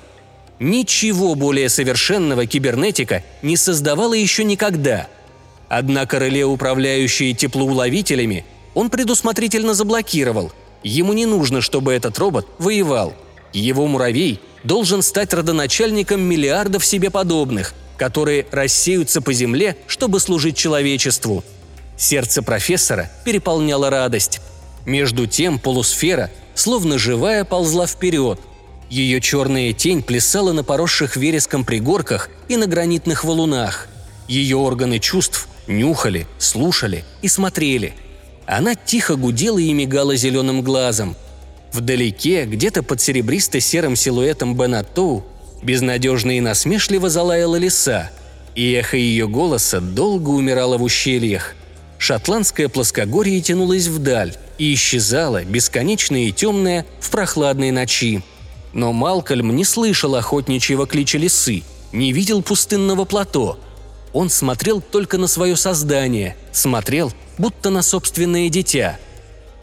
Ничего 0.60 1.36
более 1.36 1.70
совершенного 1.70 2.46
кибернетика 2.46 3.24
не 3.42 3.58
создавала 3.58 4.14
еще 4.14 4.44
никогда. 4.44 5.08
Однако 5.68 6.18
реле, 6.18 6.46
управляющие 6.46 7.34
теплоуловителями, 7.34 8.46
он 8.74 8.90
предусмотрительно 8.90 9.74
заблокировал. 9.74 10.52
Ему 10.84 11.14
не 11.14 11.26
нужно, 11.26 11.62
чтобы 11.62 11.94
этот 11.94 12.18
робот 12.20 12.48
воевал. 12.60 13.14
Его 13.54 13.88
муравей 13.88 14.40
должен 14.64 15.02
стать 15.02 15.34
родоначальником 15.34 16.22
миллиардов 16.22 16.86
себе 16.86 17.10
подобных– 17.10 17.74
которые 17.98 18.46
рассеются 18.52 19.22
по 19.22 19.34
земле, 19.34 19.78
чтобы 19.88 20.20
служить 20.20 20.58
человечеству. 20.58 21.44
Сердце 21.98 22.42
профессора 22.42 23.10
переполняло 23.24 23.90
радость. 23.90 24.42
Между 24.86 25.28
тем 25.28 25.60
полусфера, 25.60 26.30
словно 26.54 26.98
живая, 26.98 27.46
ползла 27.46 27.88
вперед. 27.88 28.40
Ее 28.90 29.20
черная 29.20 29.74
тень 29.74 30.04
плясала 30.04 30.52
на 30.52 30.64
поросших 30.64 31.18
вереском 31.18 31.64
пригорках 31.64 32.30
и 32.48 32.58
на 32.58 32.68
гранитных 32.68 33.24
валунах. 33.24 33.88
Ее 34.28 34.58
органы 34.58 35.00
чувств 35.00 35.48
нюхали, 35.68 36.28
слушали 36.38 37.04
и 37.22 37.28
смотрели. 37.28 37.94
Она 38.46 38.76
тихо 38.76 39.16
гудела 39.16 39.60
и 39.60 39.74
мигала 39.74 40.16
зеленым 40.16 40.62
глазом. 40.62 41.16
Вдалеке, 41.74 42.46
где-то 42.46 42.84
под 42.84 43.02
серебристо-серым 43.02 43.96
силуэтом 43.96 44.56
Бенатоу, 44.56 45.26
Безнадежно 45.66 46.38
и 46.38 46.42
насмешливо 46.42 47.10
залаяла 47.10 47.56
лиса, 47.56 48.12
и 48.54 48.74
эхо 48.74 48.98
ее 48.98 49.28
голоса 49.28 49.82
долго 49.82 50.30
умирало 50.30 50.78
в 50.78 50.84
ущельях. 50.84 51.56
Шотландское 51.98 52.70
плоскогорье 52.70 53.42
тянулось 53.42 53.88
вдаль 53.88 54.36
и 54.60 54.76
исчезало, 54.76 55.44
бесконечное 55.44 56.26
и 56.26 56.32
темное, 56.32 56.86
в 57.00 57.10
прохладной 57.10 57.72
ночи. 57.72 58.22
Но 58.76 58.92
Малкольм 58.92 59.56
не 59.56 59.64
слышал 59.64 60.16
охотничьего 60.16 60.86
клича 60.86 61.18
лисы, 61.18 61.64
не 61.94 62.12
видел 62.12 62.42
пустынного 62.42 63.06
плато. 63.06 63.58
Он 64.12 64.30
смотрел 64.30 64.82
только 64.82 65.18
на 65.18 65.28
свое 65.28 65.56
создание, 65.56 66.36
смотрел, 66.52 67.14
будто 67.38 67.70
на 67.70 67.82
собственное 67.82 68.50
дитя. 68.50 69.00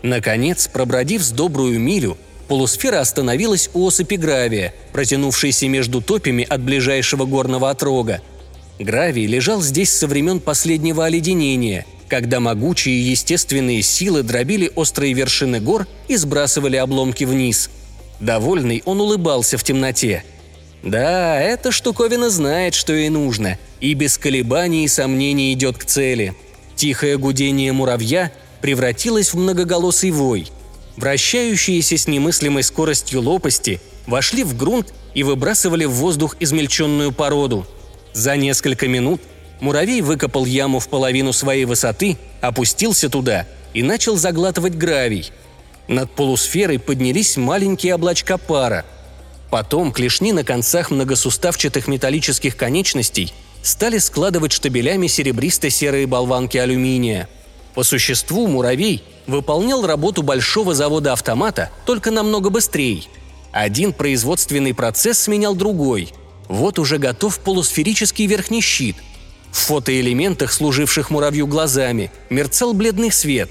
Наконец, 0.03 0.67
пробродив 0.67 1.23
с 1.23 1.31
добрую 1.31 1.79
милю, 1.79 2.17
Полусфера 2.49 3.01
остановилась 3.01 3.69
у 3.75 3.87
осыпи 3.87 4.17
гравия, 4.17 4.75
протянувшейся 4.95 5.69
между 5.69 6.01
топями 6.01 6.45
от 6.49 6.63
ближайшего 6.63 7.27
горного 7.27 7.69
отрога. 7.69 8.23
Гравий 8.79 9.27
лежал 9.27 9.61
здесь 9.61 9.93
со 9.93 10.07
времен 10.07 10.41
последнего 10.41 11.05
оледенения, 11.05 11.85
когда 12.09 12.41
могучие 12.41 13.11
естественные 13.11 13.83
силы 13.83 14.23
дробили 14.23 14.73
острые 14.75 15.13
вершины 15.13 15.61
гор 15.61 15.87
и 16.09 16.17
сбрасывали 16.17 16.77
обломки 16.77 17.25
вниз. 17.25 17.69
Довольный, 18.21 18.83
он 18.85 19.01
улыбался 19.01 19.59
в 19.59 19.65
темноте. 19.65 20.25
Да, 20.83 21.41
эта 21.41 21.71
штуковина 21.71 22.31
знает, 22.31 22.75
что 22.75 22.93
ей 22.93 23.09
нужно, 23.09 23.59
и 23.81 23.95
без 23.95 24.19
колебаний 24.19 24.85
и 24.85 24.89
сомнений 24.89 25.53
идет 25.53 25.79
к 25.79 25.85
цели. 25.85 26.35
Тихое 26.77 27.19
гудение 27.19 27.73
муравья 27.73 28.33
превратилось 28.61 29.33
в 29.33 29.37
многоголосый 29.37 30.11
вой– 30.11 30.49
вращающиеся 30.97 31.97
с 31.97 32.07
немыслимой 32.07 32.63
скоростью 32.63 33.23
лопасти, 33.23 33.81
вошли 34.07 34.45
в 34.45 34.57
грунт 34.57 34.93
и 35.15 35.23
выбрасывали 35.23 35.85
в 35.85 35.93
воздух 35.93 36.37
измельченную 36.41 37.13
породу. 37.13 37.67
За 38.13 38.37
несколько 38.37 38.89
минут 38.89 39.21
муравей 39.61 40.01
выкопал 40.01 40.45
яму 40.45 40.81
в 40.81 40.89
половину 40.89 41.33
своей 41.33 41.65
высоты, 41.65 42.19
опустился 42.41 43.09
туда 43.09 43.47
и 43.75 43.83
начал 43.83 44.17
заглатывать 44.17 44.75
гравий. 44.75 45.31
Над 45.89 46.11
полусферой 46.13 46.79
поднялись 46.79 47.37
маленькие 47.37 47.95
облачка 47.95 48.39
пара. 48.39 48.85
Потом 49.51 49.93
клешни 49.93 50.33
на 50.33 50.45
концах 50.45 50.91
многосуставчатых 50.91 51.87
металлических 51.89 52.57
конечностей 52.57 53.33
стали 53.63 53.99
складывать 53.99 54.53
штабелями 54.53 55.07
серебристо-серые 55.07 56.07
болванки 56.07 56.57
алюминия. 56.57 57.29
По 57.75 57.83
существу 57.83 58.47
муравей 58.47 59.05
выполнял 59.27 59.87
работу 59.87 60.23
большого 60.23 60.75
завода 60.75 61.13
автомата 61.13 61.71
только 61.85 62.11
намного 62.11 62.51
быстрее. 62.51 63.03
Один 63.53 63.93
производственный 63.93 64.75
процесс 64.75 65.19
сменял 65.19 65.55
другой. 65.55 66.13
Вот 66.49 66.79
уже 66.79 66.99
готов 66.99 67.39
полусферический 67.41 68.27
верхний 68.27 68.61
щит. 68.61 68.97
В 69.51 69.59
фотоэлементах, 69.59 70.53
служивших 70.53 71.11
муравью 71.11 71.47
глазами, 71.47 72.11
мерцал 72.31 72.73
бледный 72.73 73.13
свет. 73.13 73.51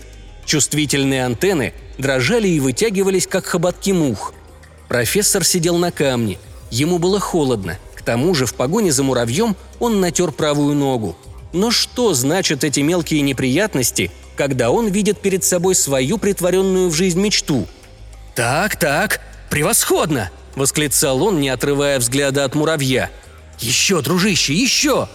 Чувствительные 0.51 1.23
антенны 1.23 1.71
дрожали 1.97 2.49
и 2.49 2.59
вытягивались, 2.59 3.25
как 3.25 3.45
хоботки 3.45 3.91
мух. 3.91 4.33
Профессор 4.89 5.45
сидел 5.45 5.77
на 5.77 5.91
камне. 5.93 6.39
Ему 6.69 6.99
было 6.99 7.21
холодно. 7.21 7.79
К 7.95 8.01
тому 8.01 8.35
же 8.35 8.45
в 8.45 8.55
погоне 8.55 8.91
за 8.91 9.03
муравьем 9.03 9.55
он 9.79 10.01
натер 10.01 10.33
правую 10.33 10.75
ногу. 10.75 11.15
Но 11.53 11.71
что 11.71 12.13
значат 12.13 12.65
эти 12.65 12.81
мелкие 12.81 13.21
неприятности 13.21 14.11
когда 14.35 14.71
он 14.71 14.89
видит 14.89 15.21
перед 15.21 15.45
собой 15.45 15.73
свою 15.73 16.17
притворенную 16.17 16.89
в 16.89 16.95
жизнь 16.95 17.21
мечту. 17.21 17.65
«Так, 18.35 18.75
так, 18.75 19.21
превосходно!»– 19.49 20.31
восклицал 20.55 21.23
он, 21.23 21.39
не 21.39 21.47
отрывая 21.47 21.97
взгляда 21.97 22.43
от 22.43 22.55
муравья. 22.55 23.09
«Еще, 23.59 24.01
дружище, 24.01 24.53
еще!» 24.53 25.07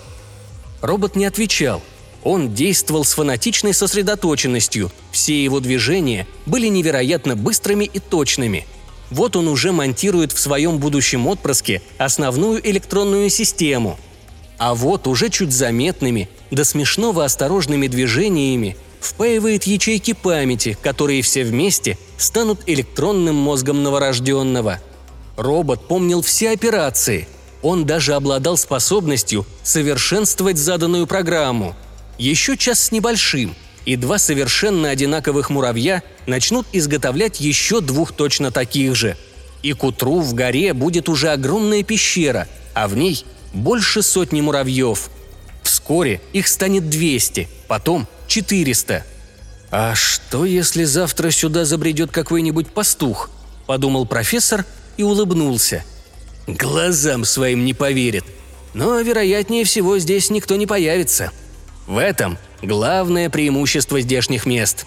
Робот 0.81 1.15
не 1.15 1.27
отвечал. 1.27 1.83
Он 2.27 2.53
действовал 2.53 3.05
с 3.05 3.15
фанатичной 3.15 3.73
сосредоточенностью. 3.73 4.91
Все 5.13 5.45
его 5.45 5.61
движения 5.61 6.27
были 6.45 6.67
невероятно 6.67 7.37
быстрыми 7.37 7.85
и 7.85 8.01
точными. 8.01 8.67
Вот 9.13 9.37
он 9.37 9.47
уже 9.47 9.71
монтирует 9.71 10.33
в 10.33 10.41
своем 10.41 10.79
будущем 10.79 11.29
отпрыске 11.29 11.83
основную 11.99 12.69
электронную 12.69 13.31
систему. 13.31 13.97
А 14.59 14.75
вот 14.75 15.07
уже 15.07 15.29
чуть 15.29 15.53
заметными, 15.53 16.29
до 16.51 16.65
смешного 16.65 17.25
осторожными 17.25 17.87
движениями 17.87 18.77
впаивает 18.99 19.63
ячейки 19.63 20.13
памяти, 20.13 20.77
которые 20.83 21.23
все 21.23 21.45
вместе 21.45 21.97
станут 22.19 22.59
электронным 22.67 23.37
мозгом 23.37 23.85
новорожденного. 23.85 24.81
Робот 25.37 25.87
помнил 25.87 26.23
все 26.23 26.51
операции. 26.51 27.29
Он 27.63 27.87
даже 27.87 28.15
обладал 28.15 28.57
способностью 28.57 29.47
совершенствовать 29.63 30.59
заданную 30.59 31.07
программу. 31.07 31.77
Еще 32.19 32.57
час 32.57 32.81
с 32.81 32.93
небольшим, 32.93 33.55
и 33.85 33.97
два 33.97 34.19
совершенно 34.19 34.91
одинаковых 34.91 35.51
муравья 35.51 36.03
начнут 36.27 36.67
изготовлять 36.73 37.41
еще 37.41 37.81
двух 37.81 38.13
точно 38.13 38.51
таких 38.51 38.95
же. 38.95 39.17
И 39.63 39.73
к 39.73 39.85
утру 39.85 40.21
в 40.21 40.35
горе 40.35 40.73
будет 40.73 41.09
уже 41.09 41.31
огромная 41.31 41.83
пещера, 41.83 42.49
а 42.75 42.89
в 42.89 42.97
ней 42.97 43.25
больше 43.53 44.03
сотни 44.03 44.41
муравьев. 44.41 45.11
Вскоре 45.63 46.21
их 46.33 46.49
станет 46.49 46.89
200, 46.89 47.49
потом 47.69 48.07
400. 48.29 49.05
«А 49.71 49.95
что, 49.95 50.45
если 50.45 50.85
завтра 50.85 51.31
сюда 51.31 51.65
забредет 51.65 52.11
какой-нибудь 52.13 52.69
пастух?»– 52.69 53.31
подумал 53.67 54.07
профессор 54.07 54.65
и 54.97 55.03
улыбнулся. 55.03 55.85
Глазам 56.47 57.25
своим 57.25 57.65
не 57.65 57.75
поверит. 57.75 58.25
Но, 58.73 59.01
вероятнее 59.01 59.65
всего, 59.65 59.99
здесь 59.99 60.31
никто 60.31 60.55
не 60.55 60.67
появится. 60.67 61.33
В 61.87 61.99
этом 61.99 62.39
главное 62.63 63.31
преимущество 63.31 64.01
здешних 64.01 64.47
мест. 64.47 64.87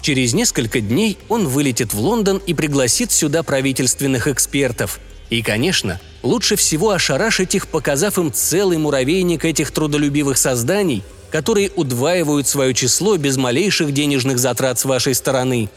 Через 0.00 0.32
несколько 0.32 0.80
дней 0.80 1.18
он 1.28 1.48
вылетит 1.48 1.92
в 1.92 2.00
Лондон 2.00 2.40
и 2.46 2.54
пригласит 2.54 3.10
сюда 3.10 3.42
правительственных 3.42 4.28
экспертов. 4.28 5.00
И, 5.28 5.42
конечно, 5.42 6.00
лучше 6.22 6.56
всего 6.56 6.90
ошарашить 6.90 7.54
их, 7.54 7.68
показав 7.68 8.18
им 8.18 8.32
целый 8.32 8.78
муравейник 8.78 9.44
этих 9.44 9.72
трудолюбивых 9.72 10.38
созданий, 10.38 11.02
которые 11.30 11.70
удваивают 11.70 12.46
свое 12.46 12.72
число 12.74 13.16
без 13.16 13.36
малейших 13.36 13.92
денежных 13.92 14.38
затрат 14.38 14.78
с 14.78 14.84
вашей 14.84 15.14
стороны. 15.14 15.68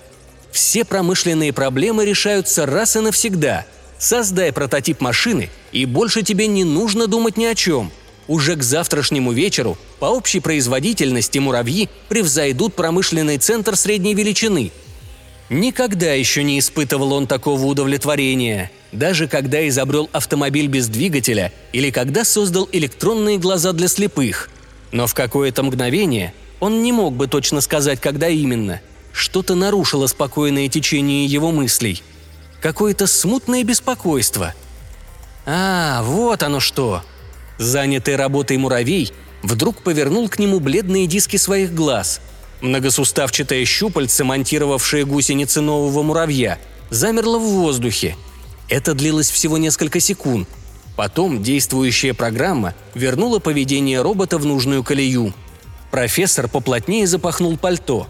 Все 0.51 0.85
промышленные 0.85 1.51
проблемы 1.51 2.05
решаются 2.05 2.65
раз 2.65 2.95
и 2.95 2.99
навсегда. 2.99 3.65
Создай 3.97 4.51
прототип 4.51 5.01
машины, 5.01 5.49
и 5.71 5.85
больше 5.85 6.23
тебе 6.23 6.47
не 6.47 6.63
нужно 6.63 7.07
думать 7.07 7.37
ни 7.37 7.45
о 7.45 7.55
чем. 7.55 7.91
Уже 8.27 8.55
к 8.55 8.63
завтрашнему 8.63 9.31
вечеру 9.31 9.77
по 9.99 10.05
общей 10.05 10.39
производительности 10.39 11.39
муравьи 11.39 11.89
превзойдут 12.09 12.75
промышленный 12.75 13.37
центр 13.37 13.75
средней 13.75 14.13
величины. 14.13 14.71
Никогда 15.49 16.13
еще 16.13 16.43
не 16.43 16.59
испытывал 16.59 17.13
он 17.13 17.27
такого 17.27 17.65
удовлетворения– 17.65 18.71
даже 18.91 19.27
когда 19.27 19.67
изобрел 19.67 20.09
автомобиль 20.11 20.67
без 20.67 20.87
двигателя 20.87 21.51
или 21.71 21.91
когда 21.91 22.25
создал 22.25 22.67
электронные 22.71 23.37
глаза 23.37 23.73
для 23.73 23.87
слепых. 23.87 24.49
Но 24.91 25.07
в 25.07 25.13
какое-то 25.13 25.63
мгновение 25.63 26.33
он 26.59 26.83
не 26.83 26.91
мог 26.91 27.15
бы 27.15 27.27
точно 27.27 27.61
сказать, 27.61 28.01
когда 28.01 28.27
именно. 28.27 28.81
Что-то 29.13 29.55
нарушило 29.55 30.07
спокойное 30.07 30.69
течение 30.69 31.25
его 31.25 31.51
мыслей. 31.51 32.03
Какое-то 32.61 33.07
смутное 33.07 33.63
беспокойство. 33.63 34.53
А, 35.45 36.03
вот 36.03 36.43
оно 36.43 36.59
что. 36.59 37.01
Занятый 37.61 38.15
работой 38.15 38.57
муравей 38.57 39.13
вдруг 39.43 39.77
повернул 39.83 40.27
к 40.27 40.39
нему 40.39 40.59
бледные 40.59 41.07
диски 41.07 41.37
своих 41.37 41.73
глаз. 41.73 42.19
Многосуставчатое 42.61 43.63
щупальце, 43.65 44.23
монтировавшее 44.23 45.05
гусеницы 45.05 45.61
нового 45.61 46.03
муравья, 46.03 46.59
замерло 46.89 47.37
в 47.39 47.43
воздухе– 47.43 48.15
это 48.71 48.93
длилось 48.93 49.29
всего 49.29 49.57
несколько 49.57 49.99
секунд. 49.99 50.47
Потом 50.95 51.43
действующая 51.43 52.13
программа 52.13 52.73
вернула 52.95 53.39
поведение 53.39 54.01
робота 54.01 54.37
в 54.37 54.45
нужную 54.45 54.81
колею. 54.81 55.33
Профессор 55.91 56.47
поплотнее 56.47 57.05
запахнул 57.05 57.57
пальто. 57.57 58.07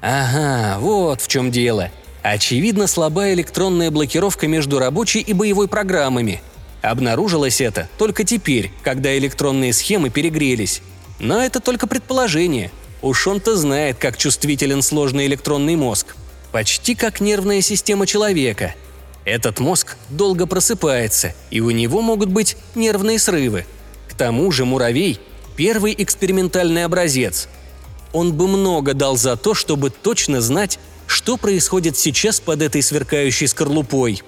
Ага, 0.00 0.80
вот 0.80 1.20
в 1.20 1.28
чем 1.28 1.52
дело. 1.52 1.92
Очевидно, 2.22 2.88
слабая 2.88 3.34
электронная 3.34 3.92
блокировка 3.92 4.48
между 4.48 4.80
рабочей 4.80 5.20
и 5.20 5.32
боевой 5.32 5.68
программами. 5.68 6.42
Обнаружилось 6.82 7.60
это 7.60 7.88
только 7.96 8.24
теперь, 8.24 8.72
когда 8.82 9.16
электронные 9.16 9.72
схемы 9.72 10.10
перегрелись. 10.10 10.82
Но 11.18 11.40
это 11.42 11.60
только 11.60 11.86
предположение. 11.86 12.70
Уж 13.00 13.26
он-то 13.26 13.56
знает, 13.56 13.98
как 13.98 14.18
чувствителен 14.18 14.82
сложный 14.82 15.26
электронный 15.26 15.76
мозг. 15.76 16.14
Почти 16.50 16.94
как 16.94 17.20
нервная 17.20 17.62
система 17.62 18.06
человека– 18.06 18.74
этот 19.24 19.60
мозг 19.60 19.96
долго 20.08 20.46
просыпается, 20.46 21.34
и 21.50 21.60
у 21.60 21.70
него 21.70 22.02
могут 22.02 22.28
быть 22.28 22.56
нервные 22.74 23.18
срывы. 23.18 23.66
К 24.08 24.14
тому 24.14 24.50
же 24.50 24.64
муравей– 24.64 25.20
первый 25.56 25.94
экспериментальный 25.96 26.84
образец. 26.84 27.48
Он 28.12 28.32
бы 28.32 28.48
много 28.48 28.94
дал 28.94 29.16
за 29.16 29.36
то, 29.36 29.54
чтобы 29.54 29.90
точно 29.90 30.40
знать, 30.40 30.78
что 31.06 31.36
происходит 31.36 31.96
сейчас 31.96 32.40
под 32.40 32.62
этой 32.62 32.82
сверкающей 32.82 33.46
скорлупой. 33.46 34.22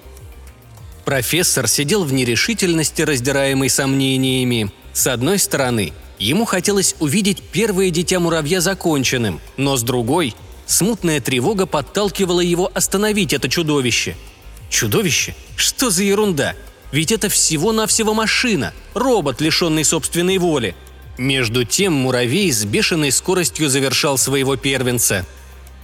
Профессор 1.05 1.67
сидел 1.67 2.03
в 2.03 2.11
нерешительности, 2.11 3.03
раздираемой 3.03 3.69
сомнениями. 3.69 4.71
С 4.93 5.07
одной 5.07 5.39
стороны, 5.39 5.93
ему 6.17 6.45
хотелось 6.45 6.95
увидеть 6.99 7.41
первое 7.41 7.91
дитя 7.91 8.19
муравья 8.19 8.59
законченным, 8.59 9.39
но 9.57 9.77
с 9.77 9.83
другой– 9.83 10.35
смутная 10.65 11.21
тревога 11.21 11.67
подталкивала 11.67 12.41
его 12.41 12.71
остановить 12.73 13.33
это 13.33 13.47
чудовище– 13.47 14.15
Чудовище? 14.69 15.35
Что 15.55 15.89
за 15.89 16.03
ерунда? 16.03 16.53
Ведь 16.91 17.11
это 17.11 17.29
всего-навсего 17.29 18.13
машина, 18.13 18.73
робот, 18.93 19.41
лишенный 19.41 19.83
собственной 19.83 20.37
воли. 20.37 20.75
Между 21.17 21.63
тем 21.63 21.93
муравей 21.93 22.51
с 22.51 22.65
бешеной 22.65 23.11
скоростью 23.11 23.69
завершал 23.69 24.17
своего 24.17 24.55
первенца. 24.57 25.25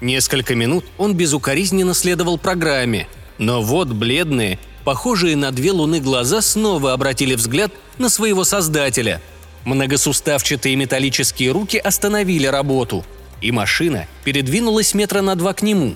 Несколько 0.02 0.56
минут 0.56 0.86
он 0.98 1.14
безукоризненно 1.14 1.94
следовал 1.94 2.38
программе, 2.38 3.08
но 3.38 3.62
вот 3.62 3.90
бледные, 3.90 4.60
похожие 4.84 5.36
на 5.36 5.52
две 5.52 5.72
луны 5.72 6.00
глаза 6.00 6.42
снова 6.42 6.94
обратили 6.94 7.36
взгляд 7.36 7.72
на 7.98 8.10
своего 8.10 8.44
создателя. 8.44 9.22
Многосуставчатые 9.66 10.76
металлические 10.76 11.52
руки 11.52 11.78
остановили 11.78 12.48
работу, 12.48 13.06
и 13.42 13.52
машина 13.52 14.08
передвинулась 14.24 14.94
метра 14.94 15.22
на 15.22 15.36
два 15.36 15.54
к 15.54 15.62
нему. 15.62 15.96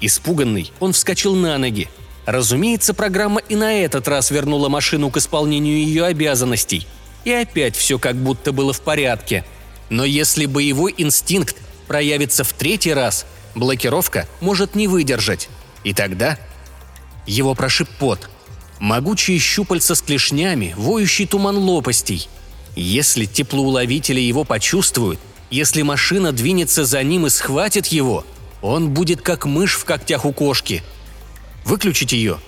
Испуганный, 0.00 0.72
он 0.80 0.92
вскочил 0.92 1.34
на 1.34 1.56
ноги, 1.58 1.88
Разумеется, 2.26 2.94
программа 2.94 3.40
и 3.40 3.54
на 3.54 3.74
этот 3.74 4.08
раз 4.08 4.30
вернула 4.30 4.68
машину 4.68 5.10
к 5.10 5.18
исполнению 5.18 5.76
ее 5.76 6.06
обязанностей. 6.06 6.86
И 7.24 7.32
опять 7.32 7.76
все 7.76 7.98
как 7.98 8.16
будто 8.16 8.52
было 8.52 8.72
в 8.72 8.80
порядке. 8.80 9.44
Но 9.90 10.04
если 10.04 10.46
боевой 10.46 10.94
инстинкт 10.96 11.56
проявится 11.86 12.44
в 12.44 12.52
третий 12.52 12.94
раз, 12.94 13.26
блокировка 13.54 14.26
может 14.40 14.74
не 14.74 14.88
выдержать. 14.88 15.48
И 15.84 15.92
тогда 15.92 16.38
его 17.26 17.54
прошиб 17.54 17.88
пот. 17.98 18.28
Могучие 18.80 19.38
щупальца 19.38 19.94
с 19.94 20.02
клешнями, 20.02 20.74
воющий 20.76 21.26
туман 21.26 21.56
лопастей. 21.56 22.28
Если 22.76 23.26
теплоуловители 23.26 24.20
его 24.20 24.44
почувствуют, 24.44 25.20
если 25.50 25.82
машина 25.82 26.32
двинется 26.32 26.84
за 26.84 27.02
ним 27.02 27.26
и 27.26 27.30
схватит 27.30 27.86
его, 27.86 28.24
он 28.62 28.90
будет 28.90 29.22
как 29.22 29.44
мышь 29.46 29.74
в 29.74 29.84
когтях 29.84 30.24
у 30.24 30.32
кошки– 30.32 30.82
выключить 31.64 32.12
ее. 32.12 32.38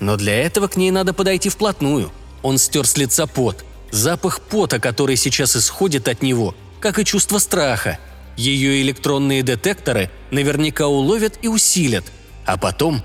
Но 0.00 0.16
для 0.16 0.34
этого 0.34 0.68
к 0.68 0.76
ней 0.76 0.90
надо 0.90 1.12
подойти 1.12 1.48
вплотную. 1.48 2.12
Он 2.42 2.58
стер 2.58 2.86
с 2.86 2.96
лица 2.96 3.26
пот. 3.26 3.64
Запах 3.90 4.40
пота, 4.40 4.78
который 4.78 5.16
сейчас 5.16 5.56
исходит 5.56 6.08
от 6.08 6.22
него, 6.22 6.54
как 6.80 6.98
и 6.98 7.04
чувство 7.04 7.38
страха. 7.38 7.98
Ее 8.36 8.82
электронные 8.82 9.42
детекторы 9.42 10.10
наверняка 10.30 10.86
уловят 10.86 11.38
и 11.42 11.48
усилят. 11.48 12.04
А 12.44 12.56
потом... 12.56 13.02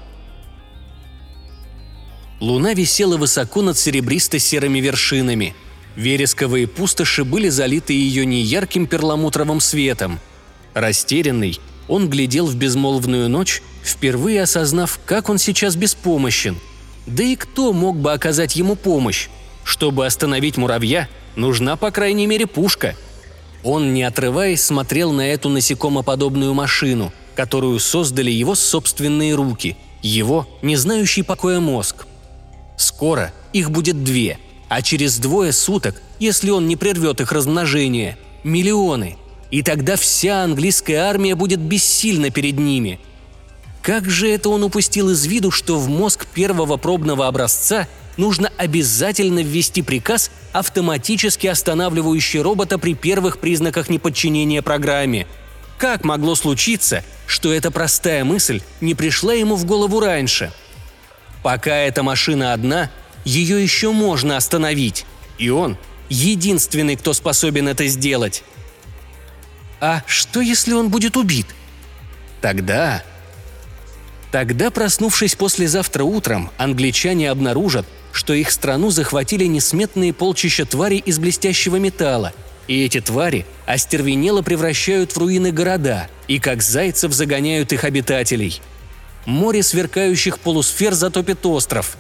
Луна 2.42 2.74
висела 2.74 3.18
высоко 3.18 3.62
над 3.62 3.78
серебристо-серыми 3.78 4.80
вершинами. 4.80 5.54
Вересковые 5.96 6.68
пустоши 6.68 7.24
были 7.24 7.50
залиты 7.50 7.94
ее 7.94 8.26
неярким 8.26 8.88
перламутровым 8.88 9.60
светом. 9.60 10.20
Растерянный, 10.74 11.60
он 11.88 12.10
глядел 12.10 12.48
в 12.48 12.56
безмолвную 12.56 13.30
ночь, 13.30 13.62
впервые 13.84 14.42
осознав, 14.42 15.00
как 15.06 15.30
он 15.30 15.38
сейчас 15.38 15.76
беспомощен. 15.76 16.58
Да 17.06 17.24
и 17.24 17.36
кто 17.36 17.74
мог 17.74 17.98
бы 17.98 18.12
оказать 18.12 18.56
ему 18.56 18.76
помощь? 18.76 19.30
Чтобы 19.64 20.08
остановить 20.08 20.58
муравья, 20.58 21.08
нужна 21.36 21.76
по 21.76 21.92
крайней 21.92 22.26
мере 22.26 22.48
пушка. 22.48 22.96
Он, 23.64 23.94
не 23.94 24.02
отрываясь, 24.02 24.64
смотрел 24.64 25.12
на 25.12 25.28
эту 25.28 25.50
насекомоподобную 25.50 26.56
машину, 26.56 27.14
которую 27.36 27.80
создали 27.80 28.32
его 28.32 28.56
собственные 28.56 29.36
руки, 29.36 29.78
его, 30.02 30.48
не 30.64 30.76
знающий 30.76 31.22
покоя 31.22 31.60
мозг. 31.60 32.08
Скоро 32.78 33.32
их 33.54 33.72
будет 33.72 34.04
две, 34.04 34.40
а 34.70 34.82
через 34.82 35.18
двое 35.18 35.52
суток, 35.52 36.02
если 36.20 36.50
он 36.50 36.68
не 36.68 36.76
прервет 36.76 37.22
их 37.22 37.32
размножение, 37.32 38.18
миллионы– 38.44 39.18
и 39.52 39.62
тогда 39.64 39.98
вся 39.98 40.44
английская 40.44 40.98
армия 40.98 41.36
будет 41.36 41.60
бессильна 41.60 42.32
перед 42.32 42.58
ними. 42.58 43.00
Как 43.84 44.10
же 44.10 44.30
это 44.30 44.50
он 44.50 44.64
упустил 44.64 45.10
из 45.10 45.26
виду, 45.26 45.52
что 45.52 45.78
в 45.78 45.90
мозг 45.90 46.26
первого 46.28 46.78
пробного 46.78 47.28
образца 47.28 47.88
нужно 48.16 48.52
обязательно 48.58 49.44
ввести 49.44 49.82
приказ, 49.82 50.32
автоматически 50.54 51.48
останавливающий 51.48 52.42
робота 52.42 52.78
при 52.78 52.94
первых 52.94 53.40
признаках 53.40 53.90
неподчинения 53.90 54.62
программе? 54.62 55.28
Как 55.78 56.06
могло 56.06 56.36
случиться, 56.36 57.04
что 57.26 57.52
эта 57.52 57.72
простая 57.72 58.24
мысль 58.24 58.62
не 58.80 58.94
пришла 58.94 59.34
ему 59.34 59.56
в 59.56 59.66
голову 59.66 60.00
раньше? 60.00 60.54
Пока 61.44 61.76
эта 61.76 62.04
машина 62.04 62.54
одна, 62.54 62.90
ее 63.26 63.62
еще 63.62 63.92
можно 63.92 64.38
остановить. 64.38 65.06
И 65.38 65.50
он 65.50 65.78
единственный, 66.10 66.96
кто 66.96 67.14
способен 67.14 67.68
это 67.68 67.88
сделать. 67.88 68.44
А 69.80 70.04
что, 70.06 70.42
если 70.42 70.74
он 70.74 70.90
будет 70.90 71.18
убит? 71.18 71.48
Тогда... 72.42 73.04
Тогда, 74.32 74.72
проснувшись 74.72 75.36
послезавтра 75.36 76.06
утром, 76.06 76.52
англичане 76.58 77.30
обнаружат, 77.30 77.86
что 78.14 78.34
их 78.34 78.52
страну 78.52 78.90
захватили 78.90 79.44
несметные 79.46 80.14
полчища 80.14 80.66
тварей 80.66 81.00
из 81.00 81.20
блестящего 81.20 81.76
металла, 81.76 82.32
и 82.68 82.86
эти 82.86 83.02
твари 83.02 83.46
остервенело 83.66 84.42
превращают 84.42 85.12
в 85.12 85.18
руины 85.18 85.52
города 85.52 86.08
и 86.30 86.40
как 86.40 86.62
зайцев 86.62 87.12
загоняют 87.12 87.74
их 87.74 87.84
обитателей. 87.84 88.62
Море 89.26 89.64
сверкающих 89.64 90.40
полусфер 90.40 90.94
затопит 90.94 91.46
остров. 91.46 91.98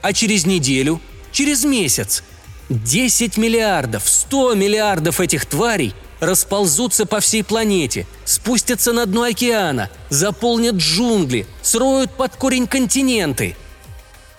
А 0.00 0.12
через 0.12 0.46
неделю, 0.46 1.00
через 1.30 1.64
месяц, 1.64 2.22
10 2.68 3.36
миллиардов, 3.36 4.08
100 4.08 4.54
миллиардов 4.54 5.20
этих 5.20 5.46
тварей 5.46 5.94
расползутся 6.20 7.04
по 7.04 7.20
всей 7.20 7.42
планете, 7.42 8.06
спустятся 8.24 8.92
на 8.92 9.06
дно 9.06 9.24
океана, 9.24 9.90
заполнят 10.08 10.76
джунгли, 10.76 11.46
сроют 11.62 12.12
под 12.12 12.36
корень 12.36 12.66
континенты. 12.66 13.56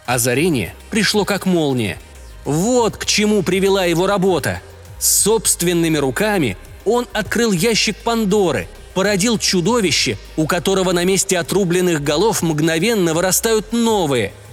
Озарение 0.05 0.73
пришло 0.89 1.25
как 1.25 1.45
молния. 1.45 1.99
Вот 2.45 2.97
к 2.97 3.05
чему 3.05 3.43
привела 3.43 3.85
его 3.85 4.07
работа. 4.07 4.61
Собственными 4.99 5.97
руками 5.97 6.57
он 6.85 7.07
открыл 7.13 7.51
ящик 7.51 7.97
Пандоры, 7.97 8.67
породил 8.93 9.37
чудовище, 9.37 10.17
у 10.37 10.47
которого 10.47 10.91
на 10.91 11.03
месте 11.03 11.37
отрубленных 11.37 12.03
голов 12.03 12.41
мгновенно 12.41 13.13
вырастают 13.13 13.73
новые– 13.73 14.33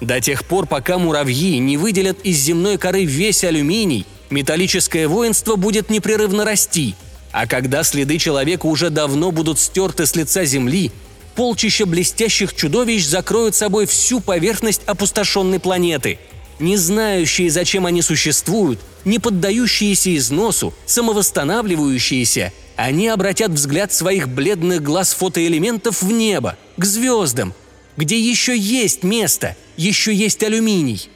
до 0.00 0.20
тех 0.20 0.44
пор, 0.44 0.66
пока 0.66 0.98
муравьи 0.98 1.58
не 1.58 1.76
выделят 1.76 2.20
из 2.22 2.36
земной 2.38 2.78
коры 2.78 3.04
весь 3.04 3.42
алюминий, 3.42 4.06
металлическое 4.30 5.08
воинство 5.08 5.56
будет 5.56 5.90
непрерывно 5.90 6.44
расти. 6.44 6.94
А 7.32 7.46
когда 7.46 7.82
следы 7.82 8.18
человека 8.18 8.66
уже 8.66 8.90
давно 8.90 9.32
будут 9.32 9.58
стерты 9.58 10.06
с 10.06 10.14
лица 10.14 10.44
земли, 10.44 10.92
полчища 11.34 11.84
блестящих 11.84 12.54
чудовищ 12.54 13.04
закроют 13.04 13.54
собой 13.54 13.86
всю 13.86 14.20
поверхность 14.20 14.82
опустошенной 14.86 15.58
планеты. 15.58 16.18
Не 16.58 16.76
знающие, 16.76 17.50
зачем 17.50 17.86
они 17.86 18.02
существуют, 18.02 18.80
не 19.04 19.18
поддающиеся 19.18 20.16
износу, 20.16 20.74
самовосстанавливающиеся, 20.86 22.52
они 22.78 23.08
обратят 23.08 23.50
взгляд 23.50 23.92
своих 23.92 24.28
бледных 24.28 24.84
глаз 24.84 25.12
фотоэлементов 25.12 26.00
в 26.00 26.12
небо, 26.12 26.56
к 26.76 26.84
звездам, 26.84 27.52
где 27.96 28.20
еще 28.20 28.56
есть 28.56 29.02
место, 29.02 29.56
еще 29.76 30.14
есть 30.14 30.44
алюминий. 30.44 31.10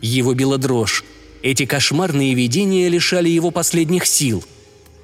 Его 0.00 0.34
била 0.34 0.58
дрожь. 0.58 1.04
Эти 1.44 1.64
кошмарные 1.64 2.34
видения 2.34 2.88
лишали 2.88 3.28
его 3.28 3.52
последних 3.52 4.04
сил. 4.04 4.44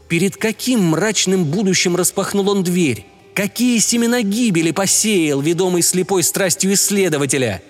Перед 0.09 0.37
каким 0.37 0.87
мрачным 0.87 1.44
будущим 1.44 1.94
распахнул 1.94 2.50
он 2.50 2.64
дверь? 2.64 3.06
Какие 3.33 3.78
семена 3.78 4.22
гибели 4.22 4.72
посеял, 4.72 5.40
ведомый 5.40 5.83
слепой 5.83 6.24
страстью 6.24 6.72
исследователя? 6.72 7.62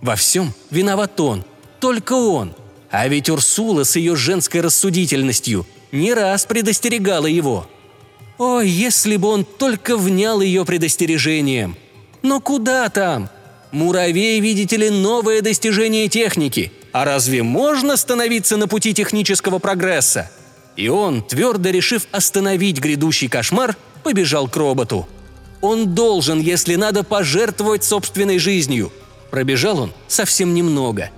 Во 0.00 0.16
всем 0.16 0.54
виноват 0.70 1.20
он, 1.20 1.44
только 1.80 2.14
он. 2.14 2.54
А 2.90 3.06
ведь 3.08 3.28
Урсула 3.28 3.84
с 3.84 3.96
ее 3.96 4.16
женской 4.16 4.62
рассудительностью 4.62 5.66
не 5.92 6.14
раз 6.14 6.46
предостерегала 6.46 7.26
его. 7.26 7.66
О, 8.38 8.60
если 8.60 9.16
бы 9.16 9.28
он 9.28 9.44
только 9.44 9.96
внял 9.96 10.40
ее 10.40 10.64
предостережением– 10.64 11.76
но 12.22 12.40
куда 12.40 12.88
там? 12.88 13.30
Муравей, 13.72 14.40
видите 14.40 14.76
ли, 14.76 14.90
новое 14.90 15.42
достижение 15.42 16.08
техники. 16.08 16.72
А 16.92 17.04
разве 17.04 17.42
можно 17.42 17.96
становиться 17.96 18.56
на 18.56 18.66
пути 18.66 18.92
технического 18.92 19.58
прогресса? 19.58 20.30
И 20.76 20.88
он, 20.88 21.22
твердо 21.22 21.70
решив 21.70 22.06
остановить 22.10 22.80
грядущий 22.80 23.28
кошмар, 23.28 23.76
побежал 24.02 24.48
к 24.48 24.56
роботу. 24.56 25.08
Он 25.60 25.94
должен, 25.94 26.40
если 26.40 26.74
надо, 26.74 27.04
пожертвовать 27.04 27.84
собственной 27.84 28.38
жизнью. 28.38 28.92
Пробежал 29.30 29.78
он 29.78 29.92
совсем 30.08 30.54
немного. 30.54 31.10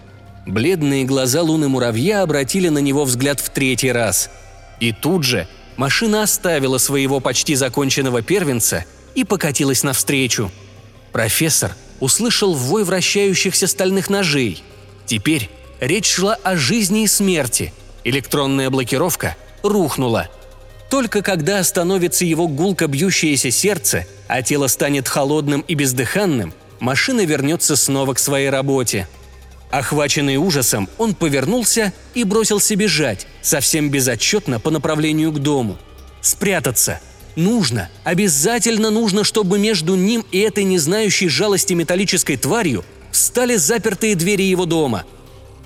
Бледные 0.47 1.05
глаза 1.05 1.43
луны 1.43 1.69
муравья 1.69 2.23
обратили 2.23 2.69
на 2.69 2.79
него 2.79 3.05
взгляд 3.05 3.41
в 3.41 3.49
третий 3.51 3.93
раз. 3.93 4.31
И 4.83 4.93
тут 4.93 5.25
же 5.25 5.47
машина 5.77 6.23
оставила 6.23 6.77
своего 6.77 7.21
почти 7.21 7.55
законченного 7.55 8.21
первенца 8.21 8.85
и 9.15 9.25
покатилась 9.25 9.83
навстречу– 9.83 10.51
Профессор 11.13 11.77
услышал 12.01 12.55
вой 12.55 12.85
вращающихся 12.85 13.67
стальных 13.67 14.09
ножей. 14.09 14.63
Теперь 15.07 15.51
речь 15.79 16.11
шла 16.11 16.35
о 16.43 16.57
жизни 16.57 17.05
и 17.05 17.07
смерти. 17.07 17.73
Электронная 18.03 18.71
блокировка 18.71 19.37
рухнула. 19.63 20.29
Только 20.91 21.23
когда 21.23 21.59
остановится 21.59 22.25
его 22.25 22.49
гулко 22.49 22.87
бьющееся 22.87 23.51
сердце, 23.51 24.07
а 24.27 24.43
тело 24.43 24.67
станет 24.67 25.07
холодным 25.09 25.61
и 25.61 25.75
бездыханным, 25.75 26.53
машина 26.81 27.25
вернется 27.25 27.77
снова 27.77 28.15
к 28.15 28.19
своей 28.19 28.51
работе. 28.51 29.07
Охваченный 29.73 30.37
ужасом, 30.37 30.89
он 30.99 31.15
повернулся 31.15 31.93
и 32.15 32.23
бросился 32.23 32.77
бежать, 32.77 33.27
совсем 33.41 33.91
безотчетно 33.91 34.61
по 34.61 34.71
направлению 34.71 35.33
к 35.33 35.41
дому. 35.41 35.79
Спрятаться– 36.21 37.01
Нужно, 37.37 37.89
обязательно 38.05 38.91
нужно, 38.91 39.25
чтобы 39.25 39.59
между 39.59 39.95
ним 39.95 40.25
и 40.33 40.39
этой 40.39 40.65
не 40.65 40.79
знающей 40.79 41.29
жалости 41.29 41.73
металлической 41.73 42.37
тварью 42.37 42.85
встали 43.11 43.57
запертые 43.57 44.15
двери 44.17 44.45
его 44.45 44.67
дома. 44.67 45.05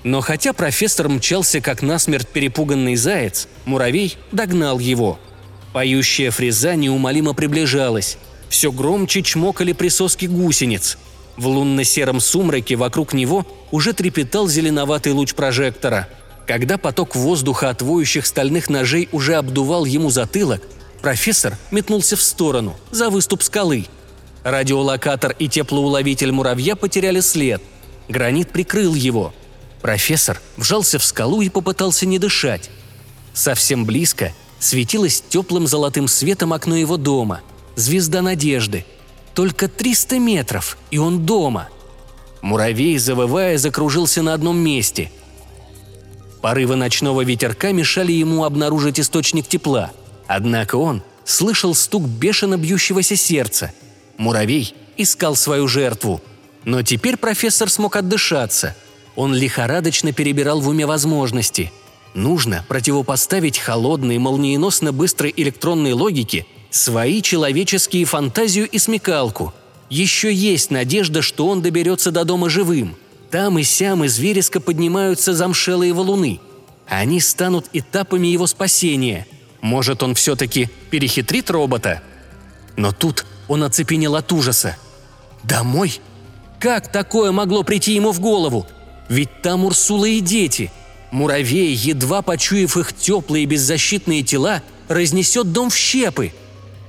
Но 0.03 0.21
хотя 0.21 0.53
профессор 0.53 1.09
мчался 1.09 1.59
как 1.59 1.81
насмерть 1.81 2.29
перепуганный 2.29 2.95
заяц, 2.95 3.47
муравей 3.65 4.15
догнал 4.31 4.79
его. 4.79 5.19
Поющая 5.73 6.31
фреза 6.31 6.75
неумолимо 6.75 7.33
приближалась. 7.33 8.17
Все 8.47 8.71
громче 8.71 9.21
чмокали 9.21 9.73
присоски 9.73 10.25
гусениц. 10.25 10.97
В 11.37 11.47
лунно-сером 11.47 12.19
сумраке 12.19 12.75
вокруг 12.75 13.13
него 13.13 13.45
уже 13.71 13.93
трепетал 13.93 14.47
зеленоватый 14.47 15.13
луч 15.13 15.33
прожектора. 15.33 16.09
Когда 16.45 16.77
поток 16.77 17.15
воздуха 17.15 17.69
от 17.69 17.81
воющих 17.81 18.25
стальных 18.25 18.69
ножей 18.69 19.09
уже 19.11 19.35
обдувал 19.35 19.85
ему 19.85 20.09
затылок, 20.09 20.61
Профессор 21.01 21.57
метнулся 21.71 22.15
в 22.15 22.21
сторону, 22.21 22.75
за 22.91 23.09
выступ 23.09 23.43
скалы. 23.43 23.85
Радиолокатор 24.43 25.35
и 25.37 25.47
теплоуловитель 25.47 26.31
муравья 26.31 26.75
потеряли 26.75 27.19
след. 27.19 27.61
Гранит 28.07 28.51
прикрыл 28.51 28.95
его. 28.95 29.33
Профессор 29.81 30.41
вжался 30.55 30.97
в 30.99 31.03
скалу 31.03 31.41
и 31.41 31.49
попытался 31.49 32.05
не 32.05 32.19
дышать. 32.19 32.69
Совсем 33.33 33.85
близко 33.85 34.33
светилось 34.59 35.23
теплым 35.27 35.67
золотым 35.67 36.07
светом 36.07 36.53
окно 36.53 36.75
его 36.75 36.97
дома. 36.97 37.41
Звезда 37.75 38.21
надежды. 38.21 38.85
Только 39.37 39.69
300 39.69 40.19
метров, 40.19 40.77
и 40.91 40.97
он 40.97 41.25
дома. 41.25 41.69
Муравей, 42.41 42.97
завывая, 42.97 43.57
закружился 43.57 44.21
на 44.21 44.33
одном 44.33 44.57
месте. 44.57 45.09
Порывы 46.41 46.75
ночного 46.75 47.21
ветерка 47.21 47.71
мешали 47.71 48.11
ему 48.11 48.43
обнаружить 48.43 48.99
источник 48.99 49.47
тепла– 49.47 49.91
Однако 50.27 50.75
он 50.75 51.01
слышал 51.23 51.73
стук 51.73 52.03
бешено 52.03 52.57
бьющегося 52.57 53.15
сердца. 53.15 53.71
Муравей 54.17 54.75
искал 54.97 55.35
свою 55.35 55.67
жертву. 55.67 56.21
Но 56.65 56.83
теперь 56.83 57.17
профессор 57.17 57.69
смог 57.69 57.95
отдышаться. 57.95 58.75
Он 59.15 59.33
лихорадочно 59.33 60.11
перебирал 60.11 60.59
в 60.59 60.67
уме 60.67 60.85
возможности. 60.85 61.71
Нужно 62.13 62.65
противопоставить 62.67 63.57
холодной, 63.57 64.17
молниеносно 64.17 64.91
быстрой 64.91 65.33
электронной 65.35 65.93
логике 65.93 66.45
свои 66.77 67.21
человеческие 67.21 68.05
фантазию 68.05 68.67
и 68.69 68.77
смекалку. 68.77 69.53
Еще 69.89 70.33
есть 70.33 70.71
надежда, 70.71 71.21
что 71.21 71.47
он 71.47 71.61
доберется 71.61 72.11
до 72.11 72.23
дома 72.23 72.49
живым. 72.49 72.95
Там 73.31 73.59
и 73.59 73.63
сям 73.63 74.03
из 74.03 74.17
вереска 74.17 74.59
поднимаются 74.59 75.33
замшелые 75.33 75.93
валуны. 75.93 76.39
Они 76.87 77.19
станут 77.19 77.65
этапами 77.73 78.27
его 78.27 78.47
спасения– 78.47 79.27
может, 79.61 80.03
он 80.03 80.15
все-таки 80.15 80.69
перехитрит 80.89 81.49
робота? 81.49 82.01
Но 82.75 82.91
тут 82.91 83.25
он 83.47 83.63
оцепенел 83.63 84.15
от 84.15 84.31
ужаса. 84.31 84.77
Домой? 85.43 85.99
Как 86.59 86.91
такое 86.91 87.31
могло 87.31 87.63
прийти 87.63 87.93
ему 87.93 88.11
в 88.11 88.19
голову? 88.19 88.67
Ведь 89.09 89.41
там 89.41 89.65
Урсула 89.65 90.05
и 90.05 90.19
дети. 90.19 90.71
Муравей, 91.11 91.73
едва 91.73 92.21
почуяв 92.21 92.77
их 92.77 92.93
теплые 92.93 93.45
беззащитные 93.45 94.23
тела, 94.23 94.61
разнесет 94.87 95.51
дом 95.51 95.69
в 95.69 95.75
щепы. 95.75 96.33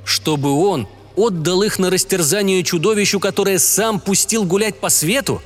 Чтобы 0.08 0.50
он 0.50 0.88
отдал 1.16 1.62
их 1.62 1.78
на 1.78 1.90
растерзание 1.90 2.64
чудовищу, 2.64 3.20
которое 3.20 3.58
сам 3.58 4.00
пустил 4.00 4.44
гулять 4.44 4.80
по 4.80 4.88
свету? 4.88 5.42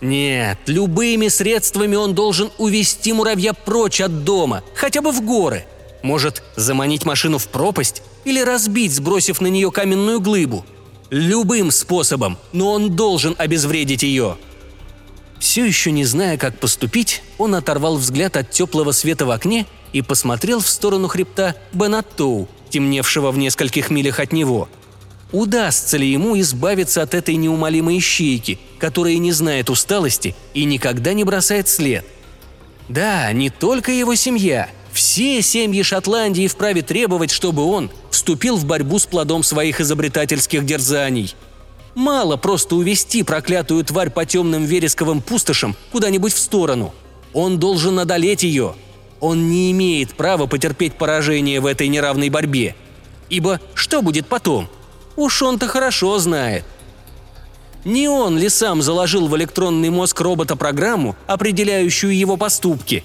Нет, 0.00 0.58
любыми 0.66 1.28
средствами 1.28 1.94
он 1.94 2.14
должен 2.14 2.50
увести 2.58 3.12
муравья 3.12 3.52
прочь 3.52 4.00
от 4.00 4.24
дома, 4.24 4.64
хотя 4.74 5.00
бы 5.00 5.12
в 5.12 5.22
горы– 5.24 5.64
может, 6.02 6.42
заманить 6.56 7.04
машину 7.04 7.38
в 7.38 7.46
пропасть 7.46 8.02
или 8.24 8.40
разбить, 8.40 8.92
сбросив 8.92 9.40
на 9.40 9.46
нее 9.46 9.70
каменную 9.70 10.20
глыбу? 10.20 10.66
Любым 11.10 11.70
способом, 11.70 12.38
но 12.52 12.72
он 12.72 12.96
должен 12.96 13.34
обезвредить 13.38 14.02
ее. 14.02 14.36
Все 15.38 15.64
еще 15.64 15.90
не 15.90 16.04
зная, 16.04 16.38
как 16.38 16.58
поступить, 16.58 17.22
он 17.38 17.54
оторвал 17.54 17.96
взгляд 17.96 18.36
от 18.36 18.50
теплого 18.50 18.92
света 18.92 19.26
в 19.26 19.30
окне 19.30 19.66
и 19.92 20.02
посмотрел 20.02 20.60
в 20.60 20.68
сторону 20.68 21.08
хребта 21.08 21.54
Бенаттоу, 21.72 22.48
темневшего 22.72 23.30
в 23.30 23.38
нескольких 23.38 23.90
милях 23.90 24.18
от 24.18 24.32
него. 24.32 24.68
Удастся 25.30 25.96
ли 25.96 26.10
ему 26.10 26.38
избавиться 26.40 27.00
от 27.02 27.14
этой 27.14 27.36
неумолимой 27.36 27.98
ищейки, 27.98 28.58
которая 28.78 29.16
не 29.18 29.32
знает 29.32 29.70
усталости 29.70 30.34
и 30.52 30.64
никогда 30.64 31.12
не 31.12 31.24
бросает 31.24 31.68
след? 31.68 32.04
Да, 32.88 33.32
не 33.32 33.48
только 33.48 33.92
его 33.92 34.14
семья. 34.14 34.68
Все 34.92 35.40
семьи 35.40 35.82
Шотландии 35.82 36.48
вправе 36.48 36.82
требовать, 36.82 37.30
чтобы 37.30 37.64
он 37.64 37.90
вступил 38.10 38.56
в 38.56 38.66
борьбу 38.66 38.98
с 38.98 39.06
плодом 39.06 39.42
своих 39.42 39.80
изобретательских 39.80 40.66
дерзаний. 40.66 41.34
Мало 41.94 42.36
просто 42.36 42.76
увести 42.76 43.22
проклятую 43.22 43.84
тварь 43.84 44.10
по 44.10 44.26
темным 44.26 44.64
вересковым 44.64 45.22
пустошам 45.22 45.76
куда-нибудь 45.92 46.34
в 46.34 46.38
сторону. 46.38 46.94
Он 47.32 47.58
должен 47.58 47.98
одолеть 47.98 48.42
ее– 48.42 48.74
он 49.22 49.48
не 49.48 49.70
имеет 49.70 50.14
права 50.14 50.46
потерпеть 50.46 50.94
поражение 50.94 51.60
в 51.60 51.66
этой 51.66 51.86
неравной 51.86 52.28
борьбе. 52.28 52.74
Ибо 53.30 53.60
что 53.72 54.02
будет 54.02 54.26
потом? 54.26 54.68
Уж 55.14 55.42
он-то 55.42 55.68
хорошо 55.68 56.18
знает. 56.18 56.64
Не 57.84 58.08
он 58.08 58.36
ли 58.36 58.48
сам 58.48 58.82
заложил 58.82 59.28
в 59.28 59.36
электронный 59.36 59.90
мозг 59.90 60.20
робота 60.20 60.56
программу, 60.56 61.14
определяющую 61.28 62.16
его 62.16 62.36
поступки? 62.36 63.04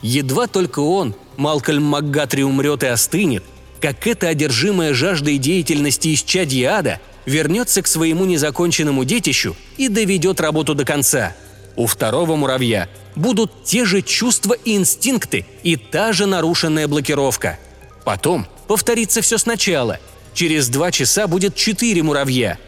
Едва 0.00 0.46
только 0.46 0.80
он, 0.80 1.14
Малкольм 1.36 1.82
МакГатри, 1.82 2.44
умрет 2.44 2.82
и 2.82 2.86
остынет, 2.86 3.44
как 3.82 4.06
эта 4.06 4.28
одержимая 4.28 4.94
жаждой 4.94 5.36
деятельности 5.36 6.08
из 6.08 6.22
чадья 6.22 6.98
вернется 7.26 7.82
к 7.82 7.86
своему 7.86 8.24
незаконченному 8.24 9.04
детищу 9.04 9.54
и 9.76 9.88
доведет 9.88 10.40
работу 10.40 10.74
до 10.74 10.86
конца. 10.86 11.36
У 11.78 11.86
второго 11.86 12.34
муравья 12.34 12.88
будут 13.14 13.62
те 13.62 13.84
же 13.84 14.02
чувства 14.02 14.54
и 14.64 14.74
инстинкты 14.74 15.46
и 15.62 15.76
та 15.76 16.12
же 16.12 16.26
нарушенная 16.26 16.88
блокировка. 16.88 17.56
Потом 18.04 18.48
повторится 18.66 19.20
все 19.20 19.38
сначала. 19.38 20.00
Через 20.34 20.68
два 20.70 20.90
часа 20.90 21.28
будет 21.28 21.54
четыре 21.54 22.02
муравья. 22.02 22.58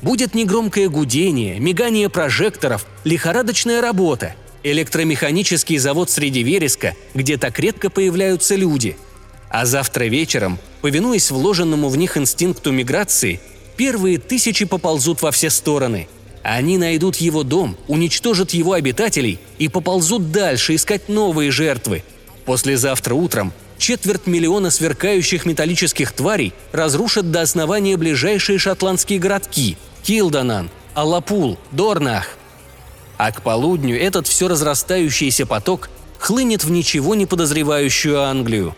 Будет 0.00 0.32
негромкое 0.32 0.88
гудение, 0.88 1.58
мигание 1.58 2.08
прожекторов, 2.08 2.86
лихорадочная 3.02 3.80
работа, 3.80 4.36
электромеханический 4.62 5.78
завод 5.78 6.08
среди 6.08 6.44
вереска, 6.44 6.94
где 7.14 7.36
так 7.36 7.58
редко 7.58 7.90
появляются 7.90 8.54
люди. 8.54 8.96
А 9.48 9.66
завтра 9.66 10.04
вечером, 10.04 10.60
повинуясь 10.82 11.32
вложенному 11.32 11.88
в 11.88 11.96
них 11.96 12.16
инстинкту 12.16 12.70
миграции, 12.70 13.40
первые 13.76 14.18
тысячи 14.18 14.66
поползут 14.66 15.20
во 15.20 15.32
все 15.32 15.50
стороны– 15.50 16.06
они 16.42 16.78
найдут 16.78 17.16
его 17.16 17.42
дом, 17.42 17.76
уничтожат 17.86 18.50
его 18.50 18.72
обитателей 18.72 19.38
и 19.58 19.68
поползут 19.68 20.32
дальше 20.32 20.74
искать 20.74 21.08
новые 21.08 21.50
жертвы. 21.50 22.02
Послезавтра 22.46 23.14
утром 23.14 23.52
четверть 23.76 24.26
миллиона 24.26 24.70
сверкающих 24.70 25.44
металлических 25.44 26.12
тварей 26.12 26.52
разрушат 26.72 27.30
до 27.30 27.42
основания 27.42 27.96
ближайшие 27.96 28.58
шотландские 28.58 29.18
городки– 29.18 29.76
Килданан, 30.02 30.70
Алапул, 30.94 31.58
Дорнах. 31.72 32.36
А 33.18 33.32
к 33.32 33.42
полудню 33.42 34.00
этот 34.00 34.26
все 34.26 34.48
разрастающийся 34.48 35.44
поток 35.44 35.90
хлынет 36.18 36.64
в 36.64 36.70
ничего 36.70 37.14
не 37.14 37.26
подозревающую 37.26 38.20
Англию. 38.22 38.74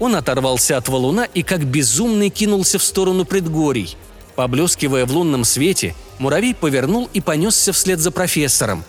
Он 0.00 0.16
оторвался 0.16 0.78
от 0.78 0.88
валуна 0.88 1.28
и 1.34 1.42
как 1.42 1.64
безумный 1.64 2.30
кинулся 2.30 2.78
в 2.78 2.84
сторону 2.84 3.26
предгорий. 3.26 3.96
Поблескивая 4.34 5.04
в 5.04 5.12
лунном 5.12 5.44
свете– 5.44 5.94
муравей 6.18 6.54
повернул 6.54 7.08
и 7.12 7.20
понесся 7.20 7.72
вслед 7.72 8.00
за 8.00 8.10
профессором. 8.10 8.84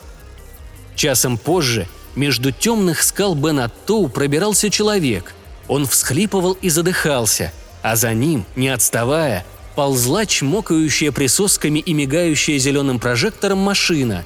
Часом 0.96 1.38
позже 1.38 1.88
между 2.16 2.52
темных 2.52 3.04
скал 3.04 3.36
Бенаттоу 3.36 4.10
пробирался 4.10 4.70
человек. 4.70 5.34
Он 5.68 5.86
всхлипывал 5.86 6.54
и 6.54 6.70
задыхался, 6.70 7.52
а 7.84 7.96
за 7.96 8.14
ним, 8.14 8.46
не 8.56 8.70
отставая, 8.70 9.46
ползла 9.76 10.26
чмокающая 10.26 11.12
присосками 11.12 11.80
и 11.80 11.94
мигающая 11.94 12.58
зеленым 12.58 13.00
прожектором 13.00 13.60
машина. 13.60 14.26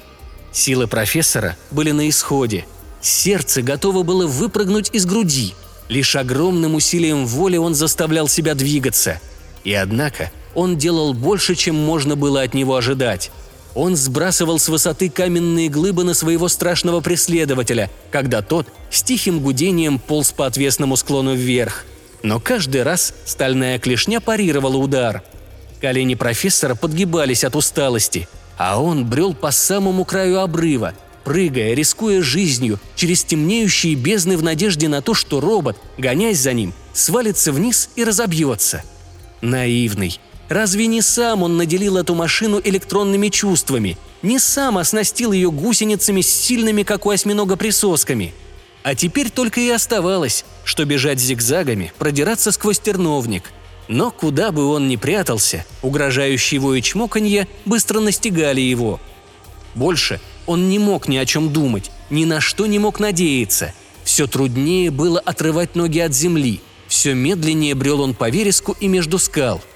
Силы 0.52 0.86
профессора 0.86 1.56
были 1.70 1.90
на 1.90 2.08
исходе. 2.08 2.64
Сердце 3.00 3.62
готово 3.62 4.02
было 4.02 4.26
выпрыгнуть 4.26 4.90
из 4.92 5.04
груди. 5.04 5.54
Лишь 5.88 6.16
огромным 6.16 6.74
усилием 6.74 7.26
воли 7.26 7.56
он 7.56 7.74
заставлял 7.74 8.28
себя 8.28 8.54
двигаться. 8.54 9.20
И 9.64 9.74
однако– 9.74 10.30
он 10.54 10.76
делал 10.76 11.14
больше, 11.14 11.54
чем 11.54 11.76
можно 11.76 12.16
было 12.16 12.42
от 12.42 12.54
него 12.54 12.76
ожидать. 12.76 13.30
Он 13.74 13.96
сбрасывал 13.96 14.58
с 14.58 14.68
высоты 14.68 15.08
каменные 15.08 15.68
глыбы 15.68 16.04
на 16.04 16.14
своего 16.14 16.48
страшного 16.48 17.00
преследователя, 17.00 17.90
когда 18.10 18.42
тот 18.42 18.66
с 18.90 19.02
тихим 19.02 19.40
гудением 19.40 19.98
полз 19.98 20.32
по 20.32 20.46
отвесному 20.46 20.96
склону 20.96 21.34
вверх. 21.34 21.86
Но 22.22 22.38
каждый 22.38 22.82
раз 22.82 23.14
стальная 23.24 23.78
клешня 23.78 24.20
парировала 24.20 24.76
удар. 24.76 25.22
Колени 25.80 26.14
профессора 26.14 26.74
подгибались 26.74 27.44
от 27.44 27.56
усталости, 27.56 28.28
а 28.56 28.80
он 28.80 29.06
брел 29.06 29.34
по 29.34 29.50
самому 29.50 30.04
краю 30.04 30.40
обрыва, 30.40 30.92
прыгая, 31.24 31.74
рискуя 31.74 32.22
жизнью, 32.22 32.78
через 32.94 33.24
темнеющие 33.24 33.94
бездны 33.94 34.36
в 34.36 34.42
надежде 34.42 34.88
на 34.88 35.02
то, 35.02 35.14
что 35.14 35.40
робот, 35.40 35.76
гонясь 35.98 36.38
за 36.38 36.52
ним, 36.52 36.72
свалится 36.92 37.52
вниз 37.52 37.90
и 37.96 38.04
разобьется. 38.04 38.82
Наивный, 39.40 40.20
Разве 40.52 40.86
не 40.86 41.00
сам 41.00 41.42
он 41.42 41.56
наделил 41.56 41.96
эту 41.96 42.14
машину 42.14 42.60
электронными 42.62 43.28
чувствами? 43.28 43.96
Не 44.20 44.38
сам 44.38 44.76
оснастил 44.76 45.32
ее 45.32 45.50
гусеницами 45.50 46.20
с 46.20 46.28
сильными, 46.28 46.82
как 46.82 47.06
у 47.06 47.10
осьминога, 47.10 47.56
присосками? 47.56 48.34
А 48.82 48.94
теперь 48.94 49.30
только 49.30 49.60
и 49.60 49.70
оставалось, 49.70 50.44
что 50.64 50.84
бежать 50.84 51.20
зигзагами, 51.20 51.94
продираться 51.98 52.52
сквозь 52.52 52.80
терновник. 52.80 53.44
Но 53.88 54.10
куда 54.10 54.52
бы 54.52 54.66
он 54.66 54.88
ни 54.88 54.96
прятался, 54.96 55.64
угрожающие 55.80 56.58
его 56.58 56.74
и 56.74 56.82
чмоканье 56.82 57.48
быстро 57.64 58.00
настигали 58.00 58.60
его. 58.60 59.00
Больше 59.74 60.20
он 60.44 60.68
не 60.68 60.78
мог 60.78 61.08
ни 61.08 61.16
о 61.16 61.24
чем 61.24 61.50
думать, 61.50 61.90
ни 62.10 62.26
на 62.26 62.42
что 62.42 62.66
не 62.66 62.78
мог 62.78 63.00
надеяться. 63.00 63.72
Все 64.04 64.26
труднее 64.26 64.90
было 64.90 65.18
отрывать 65.18 65.76
ноги 65.76 66.00
от 66.00 66.12
земли, 66.12 66.60
все 66.88 67.14
медленнее 67.14 67.74
брел 67.74 68.02
он 68.02 68.12
по 68.12 68.28
вереску 68.28 68.76
и 68.78 68.86
между 68.86 69.18
скал– 69.18 69.62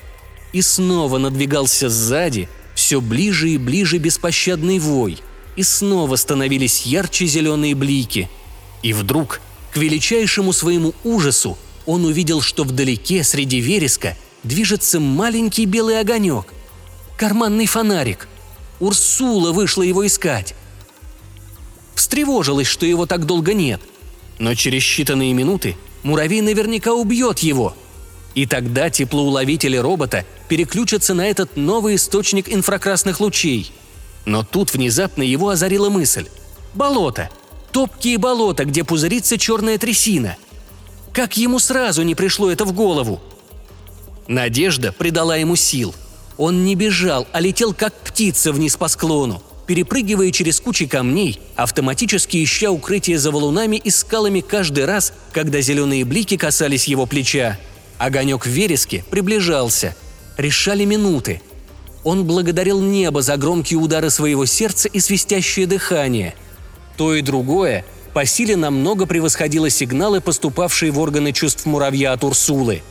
и 0.52 0.62
снова 0.62 1.18
надвигался 1.18 1.88
сзади, 1.88 2.48
все 2.74 3.00
ближе 3.00 3.50
и 3.50 3.58
ближе 3.58 3.98
беспощадный 3.98 4.78
вой, 4.78 5.18
и 5.56 5.62
снова 5.62 6.16
становились 6.16 6.82
ярче 6.86 7.26
зеленые 7.26 7.74
блики. 7.74 8.28
И 8.82 8.92
вдруг, 8.92 9.40
к 9.72 9.76
величайшему 9.76 10.52
своему 10.52 10.94
ужасу, 11.04 11.58
он 11.86 12.04
увидел, 12.04 12.40
что 12.40 12.64
вдалеке, 12.64 13.24
среди 13.24 13.60
вереска, 13.60 14.16
движется 14.42 15.00
маленький 15.00 15.64
белый 15.64 16.00
огонек. 16.00 16.46
Карманный 17.16 17.66
фонарик. 17.66 18.28
Урсула 18.78 19.52
вышла 19.52 19.82
его 19.82 20.06
искать. 20.06 20.54
Встревожилась, 21.94 22.66
что 22.66 22.84
его 22.84 23.06
так 23.06 23.24
долго 23.24 23.54
нет. 23.54 23.80
Но 24.38 24.54
через 24.54 24.82
считанные 24.82 25.32
минуты 25.32 25.76
муравей 26.02 26.42
наверняка 26.42 26.92
убьет 26.92 27.38
его– 27.38 27.74
и 28.36 28.44
тогда 28.44 28.90
теплоуловители 28.90 29.78
робота 29.78 30.26
переключатся 30.48 31.14
на 31.14 31.26
этот 31.26 31.56
новый 31.56 31.96
источник 31.96 32.52
инфракрасных 32.52 33.18
лучей. 33.18 33.72
Но 34.26 34.44
тут 34.44 34.74
внезапно 34.74 35.22
его 35.22 35.48
озарила 35.48 35.88
мысль. 35.88 36.28
Болото. 36.74 37.30
Топкие 37.72 38.18
болота, 38.18 38.66
где 38.66 38.84
пузырится 38.84 39.38
черная 39.38 39.78
трясина. 39.78 40.36
Как 41.14 41.38
ему 41.38 41.58
сразу 41.58 42.02
не 42.02 42.14
пришло 42.14 42.50
это 42.50 42.66
в 42.66 42.74
голову? 42.74 43.22
Надежда 44.28 44.92
придала 44.92 45.36
ему 45.36 45.56
сил. 45.56 45.94
Он 46.36 46.62
не 46.64 46.74
бежал, 46.74 47.26
а 47.32 47.40
летел 47.40 47.72
как 47.72 47.94
птица 47.94 48.52
вниз 48.52 48.76
по 48.76 48.88
склону, 48.88 49.42
перепрыгивая 49.66 50.30
через 50.30 50.60
кучи 50.60 50.86
камней, 50.86 51.40
автоматически 51.54 52.44
ища 52.44 52.70
укрытие 52.70 53.18
за 53.18 53.30
валунами 53.30 53.76
и 53.76 53.88
скалами 53.88 54.40
каждый 54.40 54.84
раз, 54.84 55.14
когда 55.32 55.62
зеленые 55.62 56.04
блики 56.04 56.36
касались 56.36 56.84
его 56.84 57.06
плеча– 57.06 57.58
Огонек 57.98 58.44
в 58.44 58.48
вереске 58.48 59.04
приближался. 59.10 59.94
Решали 60.36 60.84
минуты. 60.84 61.40
Он 62.04 62.24
благодарил 62.24 62.80
небо 62.80 63.22
за 63.22 63.36
громкие 63.36 63.78
удары 63.78 64.10
своего 64.10 64.44
сердца 64.46 64.88
и 64.88 65.00
свистящее 65.00 65.66
дыхание. 65.66 66.34
То 66.96 67.14
и 67.14 67.22
другое 67.22 67.84
по 68.12 68.24
силе 68.24 68.56
намного 68.56 69.06
превосходило 69.06 69.68
сигналы, 69.70 70.20
поступавшие 70.20 70.90
в 70.90 70.98
органы 70.98 71.32
чувств 71.32 71.66
муравья 71.66 72.12
от 72.12 72.24
Урсулы. 72.24 72.82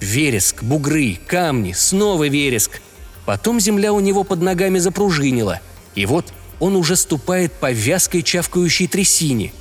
Вереск, 0.00 0.62
бугры, 0.62 1.18
камни, 1.26 1.72
снова 1.72 2.28
вереск. 2.28 2.80
Потом 3.24 3.60
земля 3.60 3.92
у 3.92 4.00
него 4.00 4.24
под 4.24 4.42
ногами 4.42 4.78
запружинила. 4.78 5.60
И 5.94 6.06
вот 6.06 6.32
он 6.58 6.76
уже 6.76 6.96
ступает 6.96 7.52
по 7.52 7.70
вязкой 7.70 8.22
чавкающей 8.22 8.88
трясине. 8.88 9.52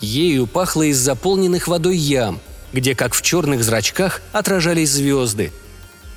Ею 0.00 0.46
пахло 0.46 0.82
из 0.82 0.98
заполненных 0.98 1.66
водой 1.66 1.96
ям– 1.96 2.40
где, 2.72 2.94
как 2.94 3.14
в 3.14 3.22
черных 3.22 3.62
зрачках, 3.62 4.22
отражались 4.32 4.90
звезды. 4.90 5.52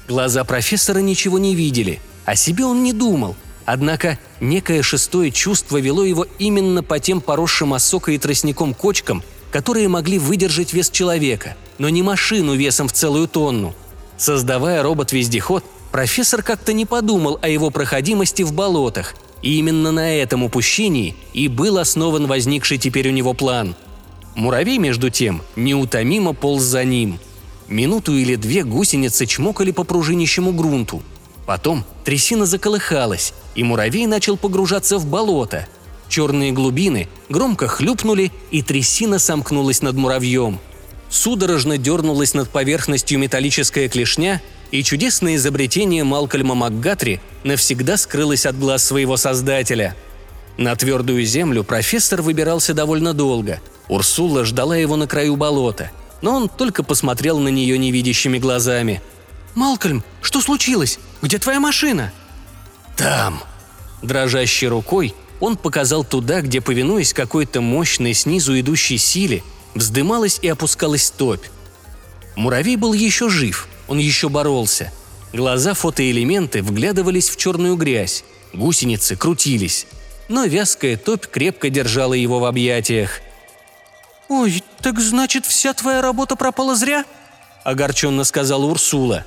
Глаза 0.07 0.43
профессора 0.43 0.99
ничего 0.99 1.39
не 1.39 1.55
видели, 1.55 2.01
о 2.25 2.35
себе 2.35 2.65
он 2.65 2.83
не 2.83 2.93
думал. 2.93 3.35
Однако 3.65 4.17
некое 4.39 4.81
шестое 4.81 5.31
чувство 5.31 5.77
вело 5.77 6.03
его 6.03 6.25
именно 6.39 6.83
по 6.83 6.99
тем 6.99 7.21
поросшим 7.21 7.73
осокой 7.73 8.15
и 8.15 8.17
тростником 8.17 8.73
кочкам, 8.73 9.23
которые 9.51 9.87
могли 9.87 10.17
выдержать 10.17 10.73
вес 10.73 10.89
человека, 10.89 11.55
но 11.77 11.89
не 11.89 12.03
машину 12.03 12.55
весом 12.55 12.87
в 12.87 12.93
целую 12.93 13.27
тонну. 13.27 13.75
Создавая 14.17 14.83
робот-вездеход, 14.83 15.63
профессор 15.91 16.41
как-то 16.43 16.73
не 16.73 16.85
подумал 16.85 17.39
о 17.41 17.47
его 17.47 17.69
проходимости 17.69 18.43
в 18.43 18.53
болотах, 18.53 19.15
и 19.41 19.57
именно 19.57 19.91
на 19.91 20.15
этом 20.15 20.43
упущении 20.43 21.15
и 21.33 21.47
был 21.47 21.77
основан 21.77 22.27
возникший 22.27 22.77
теперь 22.77 23.09
у 23.09 23.11
него 23.11 23.33
план. 23.33 23.75
Муравей, 24.35 24.77
между 24.77 25.09
тем, 25.09 25.41
неутомимо 25.55 26.33
полз 26.33 26.63
за 26.63 26.83
ним. 26.83 27.19
Минуту 27.67 28.15
или 28.15 28.35
две 28.35 28.63
гусеницы 28.63 29.25
чмокали 29.25 29.71
по 29.71 29.83
пружинищему 29.83 30.51
грунту. 30.51 31.01
Потом 31.45 31.83
трясина 32.05 32.45
заколыхалась, 32.45 33.33
и 33.55 33.63
муравей 33.63 34.05
начал 34.05 34.37
погружаться 34.37 34.97
в 34.97 35.05
болото. 35.05 35.67
Черные 36.07 36.51
глубины 36.51 37.07
громко 37.29 37.67
хлюпнули, 37.67 38.31
и 38.51 38.61
трясина 38.61 39.19
сомкнулась 39.19 39.81
над 39.81 39.95
муравьем. 39.95 40.59
Судорожно 41.09 41.77
дернулась 41.77 42.33
над 42.33 42.49
поверхностью 42.49 43.19
металлическая 43.19 43.89
клешня, 43.89 44.41
и 44.71 44.83
чудесное 44.83 45.35
изобретение 45.35 46.05
Малкольма 46.05 46.55
МакГатри 46.55 47.19
навсегда 47.43 47.97
скрылось 47.97 48.45
от 48.45 48.57
глаз 48.57 48.83
своего 48.85 49.17
создателя. 49.17 49.95
На 50.57 50.75
твердую 50.75 51.25
землю 51.25 51.63
профессор 51.63 52.21
выбирался 52.21 52.73
довольно 52.73 53.13
долго. 53.13 53.61
Урсула 53.87 54.45
ждала 54.45 54.75
его 54.75 54.95
на 54.95 55.07
краю 55.07 55.35
болота, 55.35 55.91
но 56.21 56.35
он 56.35 56.49
только 56.49 56.83
посмотрел 56.83 57.39
на 57.39 57.49
нее 57.49 57.77
невидящими 57.77 58.37
глазами. 58.37 59.01
«Малкольм, 59.55 60.03
что 60.21 60.39
случилось? 60.41 60.99
Где 61.21 61.39
твоя 61.39 61.59
машина?» 61.59 62.13
«Там!» 62.95 63.41
Дрожащей 64.01 64.67
рукой 64.67 65.13
он 65.39 65.57
показал 65.57 66.03
туда, 66.03 66.41
где, 66.41 66.61
повинуясь 66.61 67.13
какой-то 67.13 67.61
мощной 67.61 68.13
снизу 68.13 68.57
идущей 68.59 68.97
силе, 68.97 69.43
вздымалась 69.75 70.39
и 70.41 70.47
опускалась 70.47 71.09
топь. 71.11 71.45
Муравей 72.35 72.75
был 72.75 72.93
еще 72.93 73.29
жив, 73.29 73.67
он 73.87 73.97
еще 73.97 74.29
боролся. 74.29 74.91
Глаза 75.33 75.73
фотоэлементы 75.73 76.61
вглядывались 76.61 77.29
в 77.29 77.37
черную 77.37 77.75
грязь, 77.75 78.23
гусеницы 78.53 79.15
крутились. 79.15 79.87
Но 80.31 80.45
вязкая 80.45 80.97
топь 80.97 81.27
крепко 81.27 81.69
держала 81.69 82.13
его 82.13 82.39
в 82.39 82.45
объятиях. 82.45 83.21
«Ой, 84.29 84.63
так 84.81 84.99
значит, 84.99 85.45
вся 85.45 85.73
твоя 85.73 86.01
работа 86.01 86.35
пропала 86.35 86.75
зря?»– 86.75 87.05
огорченно 87.63 88.23
сказала 88.23 88.65
Урсула. 88.65 89.25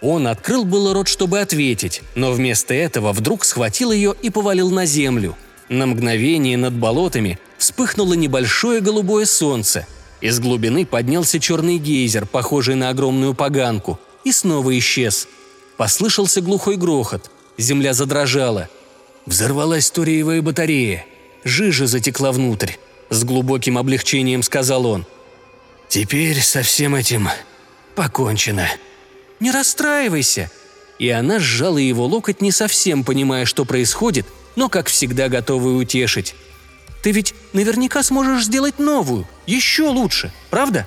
Он 0.00 0.26
открыл 0.26 0.64
было 0.64 0.94
рот, 0.94 1.08
чтобы 1.08 1.40
ответить, 1.40 2.00
но 2.14 2.32
вместо 2.32 2.72
этого 2.72 3.12
вдруг 3.12 3.44
схватил 3.44 3.92
ее 3.92 4.14
и 4.22 4.30
повалил 4.30 4.70
на 4.70 4.86
землю. 4.86 5.36
На 5.68 5.86
мгновение 5.86 6.56
над 6.56 6.72
болотами 6.72 7.38
вспыхнуло 7.58 8.14
небольшое 8.14 8.80
голубое 8.80 9.26
солнце– 9.26 9.86
из 10.20 10.38
глубины 10.38 10.84
поднялся 10.84 11.40
черный 11.40 11.78
гейзер, 11.78 12.26
похожий 12.26 12.74
на 12.74 12.90
огромную 12.90 13.34
поганку, 13.34 13.98
и 14.22 14.32
снова 14.32 14.78
исчез. 14.78 15.26
Послышался 15.78 16.42
глухой 16.42 16.76
грохот. 16.76 17.30
Земля 17.56 17.94
задрожала. 17.94 18.68
Взорвалась 19.26 19.90
туреевая 19.90 20.42
батарея. 20.42 21.06
Жижа 21.44 21.86
затекла 21.86 22.32
внутрь. 22.32 22.72
С 23.10 23.24
глубоким 23.24 23.78
облегчением 23.78 24.42
сказал 24.42 24.86
он. 24.86 25.06
«Теперь 25.88 26.40
со 26.40 26.62
всем 26.62 26.94
этим 26.94 27.28
покончено». 27.94 28.68
«Не 29.40 29.50
расстраивайся!» 29.50 30.50
И 30.98 31.08
она 31.08 31.38
сжала 31.38 31.78
его 31.78 32.04
локоть, 32.04 32.42
не 32.42 32.52
совсем 32.52 33.04
понимая, 33.04 33.46
что 33.46 33.64
происходит, 33.64 34.26
но, 34.54 34.68
как 34.68 34.88
всегда, 34.88 35.28
готовая 35.28 35.72
утешить. 35.72 36.34
Ты 37.02 37.12
ведь 37.12 37.34
наверняка 37.52 38.02
сможешь 38.02 38.44
сделать 38.44 38.78
новую, 38.78 39.26
еще 39.46 39.84
лучше, 39.84 40.32
правда?» 40.50 40.86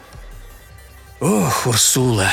«Ох, 1.19 1.67
Урсула!» 1.67 2.29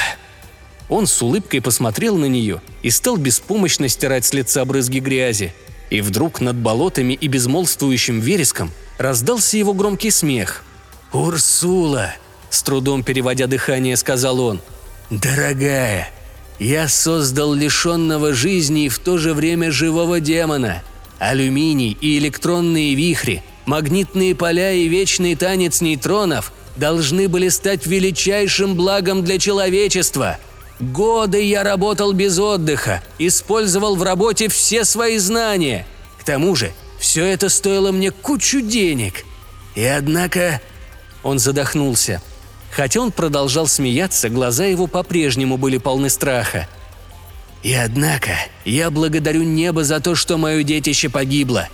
Он 0.89 1.07
с 1.07 1.23
улыбкой 1.23 1.63
посмотрел 1.63 2.17
на 2.17 2.27
нее 2.27 2.61
и 2.83 2.91
стал 2.91 3.17
беспомощно 3.17 3.89
стирать 3.89 4.25
с 4.25 4.33
лица 4.33 4.65
брызги 4.65 4.99
грязи. 4.99 5.55
И 5.91 6.01
вдруг 6.01 6.41
над 6.41 6.57
болотами 6.57 7.13
и 7.15 7.27
безмолвствующим 7.27 8.21
вереском 8.21 8.71
раздался 8.99 9.59
его 9.59 9.75
громкий 9.75 10.11
смех. 10.11 10.65
«Урсула!»– 11.13 12.13
с 12.51 12.63
трудом 12.63 13.03
переводя 13.03 13.47
дыхание, 13.47 13.97
сказал 13.97 14.41
он. 14.41 14.61
«Дорогая, 15.11 16.09
я 16.61 16.89
создал 16.89 17.53
лишенного 17.53 18.33
жизни 18.33 18.85
и 18.85 18.89
в 18.89 18.99
то 19.01 19.19
же 19.19 19.35
время 19.35 19.73
живого 19.73 20.21
демона. 20.21 20.83
Алюминий 21.19 21.97
и 22.01 22.19
электронные 22.19 22.95
вихри 22.95 23.43
магнитные 23.67 24.35
поля 24.35 24.73
и 24.73 24.89
вечный 24.89 25.37
танец 25.37 25.81
нейтронов 25.81 26.53
должны 26.77 27.29
были 27.29 27.49
стать 27.49 27.87
величайшим 27.87 28.75
благом 28.75 29.23
для 29.23 29.39
человечества. 29.39 30.39
Годы 30.81 31.43
я 31.43 31.63
работал 31.63 32.13
без 32.15 32.39
отдыха, 32.39 33.03
использовал 33.19 33.97
в 33.97 34.03
работе 34.03 34.49
все 34.49 34.85
свои 34.85 35.19
знания. 35.19 35.87
К 36.19 36.25
тому 36.25 36.57
же, 36.57 36.73
все 36.99 37.27
это 37.27 37.51
стоило 37.51 37.93
мне 37.93 38.11
кучу 38.11 38.61
денег. 38.61 39.25
И 39.75 39.85
однако... 39.85 40.61
Он 41.23 41.39
задохнулся. 41.39 42.23
Хотя 42.71 43.01
он 43.01 43.13
продолжал 43.13 43.67
смеяться, 43.67 44.31
глаза 44.31 44.65
его 44.65 44.87
по-прежнему 44.87 45.59
были 45.59 45.77
полны 45.77 46.09
страха. 46.09 46.67
И 47.63 47.75
однако 47.75 48.31
я 48.65 48.91
благодарю 48.91 49.43
небо 49.43 49.85
за 49.85 50.01
то, 50.01 50.15
что 50.15 50.39
мое 50.39 50.63
детище 50.63 51.11
погибло. 51.11 51.69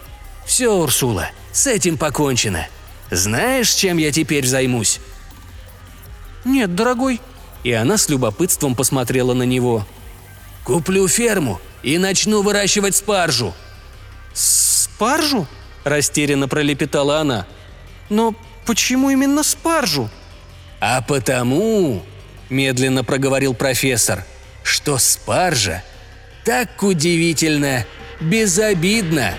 Все, 0.44 0.74
Урсула, 0.74 1.28
с 1.52 1.68
этим 1.68 1.96
покончено. 1.96 2.66
Знаешь, 3.12 3.70
чем 3.70 3.98
я 3.98 4.10
теперь 4.10 4.46
займусь?» 4.46 4.98
«Нет, 6.44 6.74
дорогой». 6.74 7.20
И 7.66 7.72
она 7.72 7.98
с 7.98 8.09
любопытством 8.09 8.76
посмотрела 8.76 9.35
на 9.35 9.42
него. 9.42 9.85
«Куплю 10.62 11.09
ферму 11.09 11.61
и 11.83 11.98
начну 11.98 12.42
выращивать 12.42 12.94
спаржу». 12.94 13.57
«Спаржу?»– 14.33 15.48
растерянно 15.85 16.46
пролепетала 16.46 17.18
она. 17.18 17.44
«Но 18.09 18.37
почему 18.66 19.11
именно 19.11 19.42
спаржу?» 19.42 20.09
«А 20.79 21.02
потому»,– 21.02 22.05
медленно 22.50 23.02
проговорил 23.02 23.52
профессор,– 23.52 24.24
«что 24.62 24.96
спаржа 24.98 25.83
так 26.44 26.81
удивительно 26.85 27.85
безобидна». 28.20 29.35